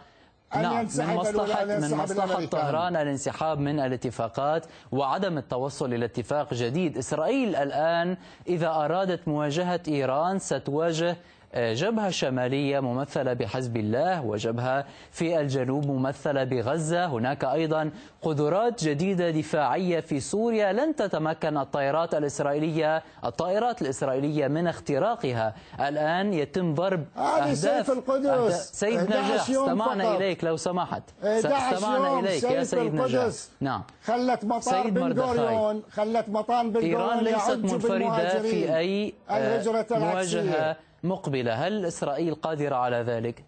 نعم 0.56 0.88
من 0.98 1.16
مصلحة 1.16 1.66
من 1.66 1.98
مصلحة 1.98 2.46
طهران 2.46 2.96
الانسحاب 2.96 3.60
من 3.60 3.80
الاتفاقات 3.80 4.66
وعدم 4.92 5.38
التوصل 5.38 5.94
إلى 5.94 6.06
اتفاق 6.06 6.54
جديد. 6.54 6.98
إسرائيل 6.98 7.56
الآن 7.56 8.18
إذا 8.48 8.68
أرادت 8.68 9.28
مواجهة 9.28 9.80
إيران 9.88 10.40
ستواجه 10.40 11.16
جبهة 11.56 12.10
شمالية 12.10 12.80
ممثلة 12.80 13.34
بحزب 13.34 13.78
الله 13.78 14.26
وجبهة 14.26 14.86
في 15.12 15.40
الجنوب 15.40 15.88
ممثلة 15.88 16.44
بغزة. 16.44 17.06
هناك 17.06 17.44
أيضا 17.44 17.92
قدرات 18.22 18.84
جديدة 18.84 19.30
دفاعية 19.30 20.00
في 20.00 20.20
سوريا. 20.20 20.74
لن 20.74 20.96
تتمكن 20.96 21.58
الطائرات 21.58 22.14
الإسرائيلية 22.14 23.04
الطائرات 23.26 23.82
الإسرائيلية 23.82 24.48
من 24.48 24.68
اختراقها. 24.68 25.56
الآن 25.80 26.34
يتم 26.34 26.74
ضرب 26.74 27.06
أهداف 27.18 27.92
القدس. 27.92 28.72
سيد 28.74 29.00
نجاح 29.00 29.50
استمعنا 29.50 30.18
إليك 30.18 30.44
لو 30.44 30.58
سمحت. 30.58 31.04
استمعنا 31.24 32.20
إليك 32.20 32.44
يا 32.44 32.64
سيد 32.64 32.94
نجاح. 32.96 33.32
نعم. 33.62 33.84
خلت 34.06 34.46
مطار 34.46 34.90
بن 34.90 35.20
غوريون 35.20 35.84
خلت 35.92 36.30
مطار 36.30 36.68
بن 36.68 36.78
إيران 36.78 37.24
ليست 37.24 37.52
منفردة 37.52 38.40
في 38.42 38.78
أي 38.78 39.14
مواجهة 39.92 40.76
مقبلة. 41.04 41.54
هل 41.54 41.86
إسرائيل 41.86 42.36
قادرة 42.36 42.76
على 42.76 42.98
ذلك؟ 42.98 43.46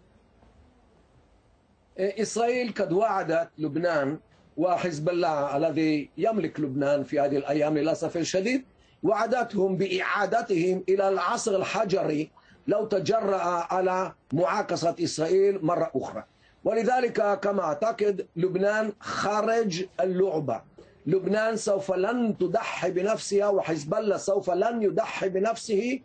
إسرائيل 1.99 2.73
قد 2.73 2.91
وعدت 2.93 3.49
لبنان 3.57 4.19
وحزب 4.57 5.09
الله 5.09 5.57
الذي 5.57 6.09
يملك 6.17 6.59
لبنان 6.59 7.03
في 7.03 7.19
هذه 7.19 7.37
الأيام 7.37 7.77
للأسف 7.77 8.17
الشديد. 8.17 8.63
وعدتهم 9.03 9.77
بإعادتهم 9.77 10.83
إلى 10.89 11.09
العصر 11.09 11.55
الحجري 11.55 12.31
لو 12.67 12.85
تجرأ 12.85 13.43
على 13.73 14.13
معاكسة 14.33 14.95
إسرائيل 15.03 15.65
مرة 15.65 15.91
أخرى. 15.95 16.23
ولذلك 16.63 17.39
كما 17.39 17.61
أعتقد 17.61 18.27
لبنان 18.35 18.93
خارج 18.99 19.85
اللعبة. 19.99 20.61
لبنان 21.05 21.55
سوف 21.55 21.91
لن 21.91 22.37
تضحي 22.37 22.91
بنفسها 22.91 23.47
وحزب 23.47 23.93
الله 23.93 24.17
سوف 24.17 24.49
لن 24.49 24.83
يضحي 24.83 25.29
بنفسه 25.29 25.99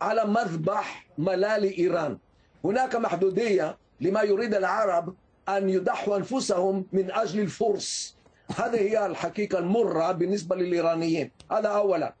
على 0.00 0.24
مذبح 0.24 1.06
ملال 1.18 1.78
إيران. 1.78 2.18
هناك 2.64 2.96
محدودية 2.96 3.78
لما 4.00 4.22
يريد 4.22 4.54
العرب 4.54 5.14
أن 5.48 5.68
يضحوا 5.68 6.16
أنفسهم 6.16 6.86
من 6.92 7.10
أجل 7.10 7.40
الفرس. 7.40 8.16
هذه 8.56 8.80
هي 8.80 9.06
الحقيقة 9.06 9.58
المرة 9.58 10.12
بالنسبة 10.12 10.56
للإيرانيين. 10.56 11.30
هذا 11.52 11.68
أولا. 11.68 12.14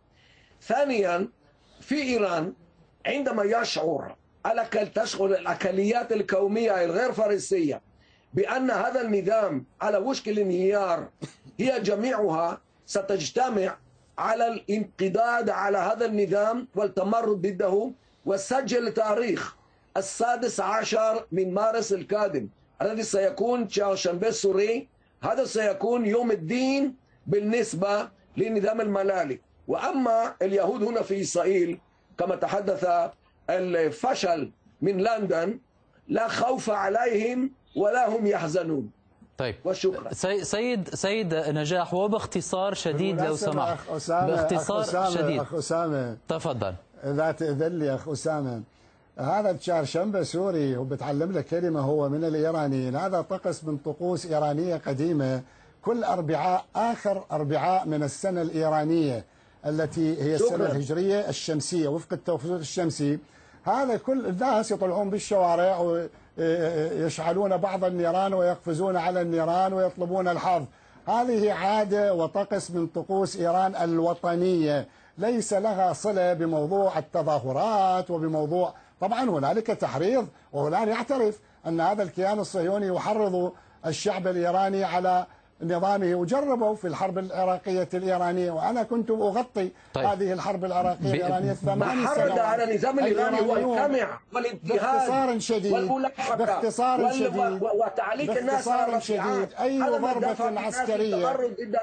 ثانيا 0.62 1.28
في 1.80 2.02
إيران 2.02 2.52
عندما 3.06 3.44
يشعر 3.44 4.16
الأكل 4.46 4.86
تشعر 4.86 5.26
الأكليات 5.26 6.12
القومية 6.12 6.84
الغير 6.84 7.12
فارسية 7.12 7.80
بأن 8.34 8.70
هذا 8.70 9.00
النظام 9.00 9.64
على 9.80 9.98
وشك 9.98 10.28
الانهيار 10.28 11.08
هي 11.60 11.80
جميعها 11.80 12.60
ستجتمع 12.86 13.78
على 14.18 14.48
الانقضاض 14.48 15.50
على 15.50 15.78
هذا 15.78 16.06
النظام 16.06 16.68
والتمرد 16.74 17.42
ضده 17.46 17.90
وسجل 18.26 18.94
تاريخ 18.94 19.56
السادس 19.96 20.60
عشر 20.60 21.26
من 21.32 21.54
مارس 21.54 21.92
القادم 21.92 22.48
الذي 22.82 23.02
سيكون 23.02 23.68
شنبه 23.94 24.28
السوري 24.28 24.88
هذا 25.22 25.44
سيكون 25.44 26.06
يوم 26.06 26.30
الدين 26.30 26.94
بالنسبة 27.26 28.08
للنظام 28.36 28.80
الملالي. 28.80 29.40
وأما 29.68 30.34
اليهود 30.42 30.82
هنا 30.82 31.02
في 31.02 31.20
إسرائيل 31.20 31.78
كما 32.18 32.36
تحدث 32.36 32.86
الفشل 33.50 34.50
من 34.82 34.98
لندن 35.00 35.58
لا 36.08 36.28
خوف 36.28 36.70
عليهم 36.70 37.50
ولا 37.76 38.08
هم 38.08 38.26
يحزنون. 38.26 38.90
طيب. 39.38 39.54
وشكرا. 39.64 40.14
سيد 40.42 40.94
سيد 40.94 41.34
نجاح 41.34 41.94
وباختصار 41.94 42.74
شديد 42.74 43.20
لو 43.20 43.36
سمحت. 43.36 43.78
باختصار 44.10 44.80
أخ 44.80 44.88
أسامة 44.88 45.10
شديد. 45.10 45.40
اخ 45.40 45.54
أسامة. 45.54 46.16
تفضل. 46.28 46.74
اذا 47.04 47.32
تأذن 47.32 47.78
لي 47.78 47.94
أخ 47.94 48.08
أسامة. 48.08 48.62
هذا 49.18 49.50
الشارشنبه 49.50 50.22
سوري 50.22 50.76
وبتعلم 50.76 51.32
لك 51.32 51.44
كلمة 51.44 51.80
هو 51.80 52.08
من 52.08 52.24
الإيرانيين. 52.24 52.96
هذا 52.96 53.20
طقس 53.20 53.64
من 53.64 53.76
طقوس 53.76 54.26
إيرانية 54.26 54.76
قديمة. 54.76 55.42
كل 55.82 56.04
أربعاء 56.04 56.64
آخر 56.76 57.24
أربعاء 57.32 57.86
من 57.86 58.02
السنة 58.02 58.42
الإيرانية 58.42 59.24
التي 59.66 60.22
هي 60.22 60.34
السنة 60.34 60.66
الهجرية 60.66 61.28
الشمسية 61.28 61.88
وفق 61.88 62.12
التوقيت 62.12 62.50
الشمسي. 62.50 63.18
هذا 63.64 63.96
كل 63.96 64.26
الناس 64.26 64.70
يطلعون 64.70 65.10
بالشوارع 65.10 66.06
يشعلون 66.38 67.56
بعض 67.56 67.84
النيران 67.84 68.34
ويقفزون 68.34 68.96
على 68.96 69.20
النيران 69.20 69.72
ويطلبون 69.72 70.28
الحظ. 70.28 70.64
هذه 71.08 71.52
عادة 71.52 72.14
وطقس 72.14 72.70
من 72.70 72.86
طقوس 72.86 73.36
إيران 73.36 73.76
الوطنية. 73.76 74.88
ليس 75.18 75.52
لها 75.52 75.92
صلة 75.92 76.32
بموضوع 76.32 76.98
التظاهرات 76.98 78.10
وبموضوع 78.10 78.74
طبعا 79.00 79.22
هنالك 79.22 79.66
تحريض 79.66 80.26
وهنالك 80.52 80.88
يعترف 80.88 81.38
أن 81.66 81.80
هذا 81.80 82.02
الكيان 82.02 82.38
الصهيوني 82.38 82.86
يحرض 82.86 83.52
الشعب 83.86 84.26
الإيراني 84.26 84.84
على 84.84 85.26
نظامه 85.62 86.14
وجربوا 86.14 86.74
في 86.74 86.86
الحرب 86.86 87.18
العراقية 87.18 87.88
الإيرانية. 87.94 88.50
وأنا 88.50 88.82
كنت 88.82 89.10
أغطي 89.10 89.70
طيب. 89.94 90.06
هذه 90.06 90.32
الحرب 90.32 90.64
العراقية 90.64 91.14
الإيرانية 91.14 91.52
ثمان 91.52 92.06
سنوات 92.14 92.38
على 92.38 92.64
النظام 92.64 92.98
الإيراني 92.98 93.40
والجمع 93.40 94.18
والانتهاز 94.34 95.08
باختصار 95.08 95.38
شديد. 95.38 95.90
باختصار 96.38 97.12
شديد. 97.12 97.62
وتعليق 97.62 98.38
الناس 98.38 98.68
على 98.68 99.00
شديد. 99.00 99.48
أي 99.60 99.80
ضربة 99.80 100.60
عسكرية 100.60 101.36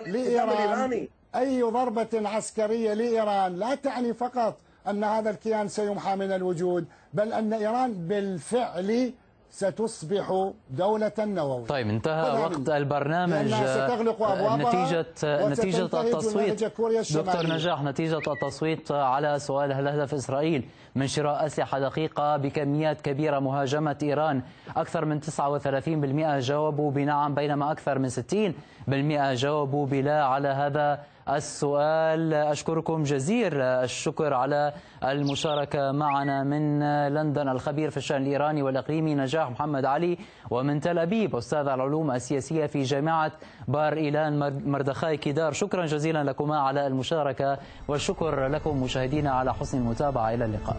لإيران. 0.05 1.07
أي 1.35 1.61
ضربة 1.61 2.29
عسكرية 2.29 2.93
لإيران. 2.93 3.55
لا 3.55 3.75
تعني 3.75 4.13
فقط 4.13 4.57
أن 4.89 5.03
هذا 5.03 5.29
الكيان 5.29 5.67
سيمحى 5.67 6.15
من 6.15 6.31
الوجود 6.31 6.85
بل 7.13 7.33
أن 7.33 7.53
إيران 7.53 7.93
بالفعل 7.93 9.13
ستصبح 9.53 10.51
دولة 10.69 11.11
نووية. 11.19 11.65
طيب 11.65 11.89
انتهى 11.89 12.39
وقت 12.41 12.69
البرنامج 12.69 13.47
ستغلق 13.53 14.23
أبوابها 14.23 14.57
نتيجة 14.57 15.05
نتيجة 15.23 15.85
التصويت. 16.01 16.63
دكتور 16.63 17.47
نجاح 17.47 17.83
نتيجة 17.83 18.17
التصويت 18.17 18.91
على 18.91 19.39
سؤال 19.39 19.73
هل 19.73 19.87
هدف 19.87 20.13
إسرائيل 20.13 20.65
من 20.95 21.07
شراء 21.07 21.45
أسلحة 21.45 21.79
دقيقة 21.79 22.37
بكميات 22.37 23.01
كبيرة 23.01 23.39
مهاجمة 23.39 23.97
إيران؟ 24.03 24.41
أكثر 24.77 25.05
من 25.05 25.19
39% 25.21 26.39
جاوبوا 26.39 26.91
بنعم 26.91 27.33
بينما 27.35 27.71
أكثر 27.71 27.99
من 27.99 28.09
60% 28.09 29.33
جاوبوا 29.33 29.85
بلا. 29.85 30.23
على 30.25 30.47
هذا 30.47 30.99
السؤال 31.29 32.33
أشكركم 32.33 33.03
جزيل 33.03 33.61
الشكر 33.61 34.33
على 34.33 34.73
المشاركة 35.03 35.91
معنا 35.91 36.43
من 36.43 36.79
لندن. 37.13 37.49
الخبير 37.49 37.89
في 37.89 37.97
الشأن 37.97 38.21
الإيراني 38.21 38.61
والإقليمي 38.61 39.15
نجاح 39.15 39.49
محمد 39.49 39.85
علي 39.85 40.17
ومن 40.49 40.79
تل 40.79 40.99
أبيب 40.99 41.35
أستاذ 41.35 41.67
العلوم 41.67 42.11
السياسية 42.11 42.65
في 42.65 42.83
جامعة 42.83 43.31
بار 43.67 43.93
إيلان 43.93 44.61
مردخاي 44.65 45.17
كيدار 45.17 45.51
شكرا 45.51 45.85
جزيلا 45.85 46.23
لكما 46.23 46.59
على 46.59 46.87
المشاركة 46.87 47.57
والشكر 47.87 48.47
لكم 48.47 48.83
مشاهدينا 48.83 49.31
على 49.31 49.53
حسن 49.53 49.77
المتابعة. 49.77 50.33
إلى 50.33 50.45
اللقاء. 50.45 50.77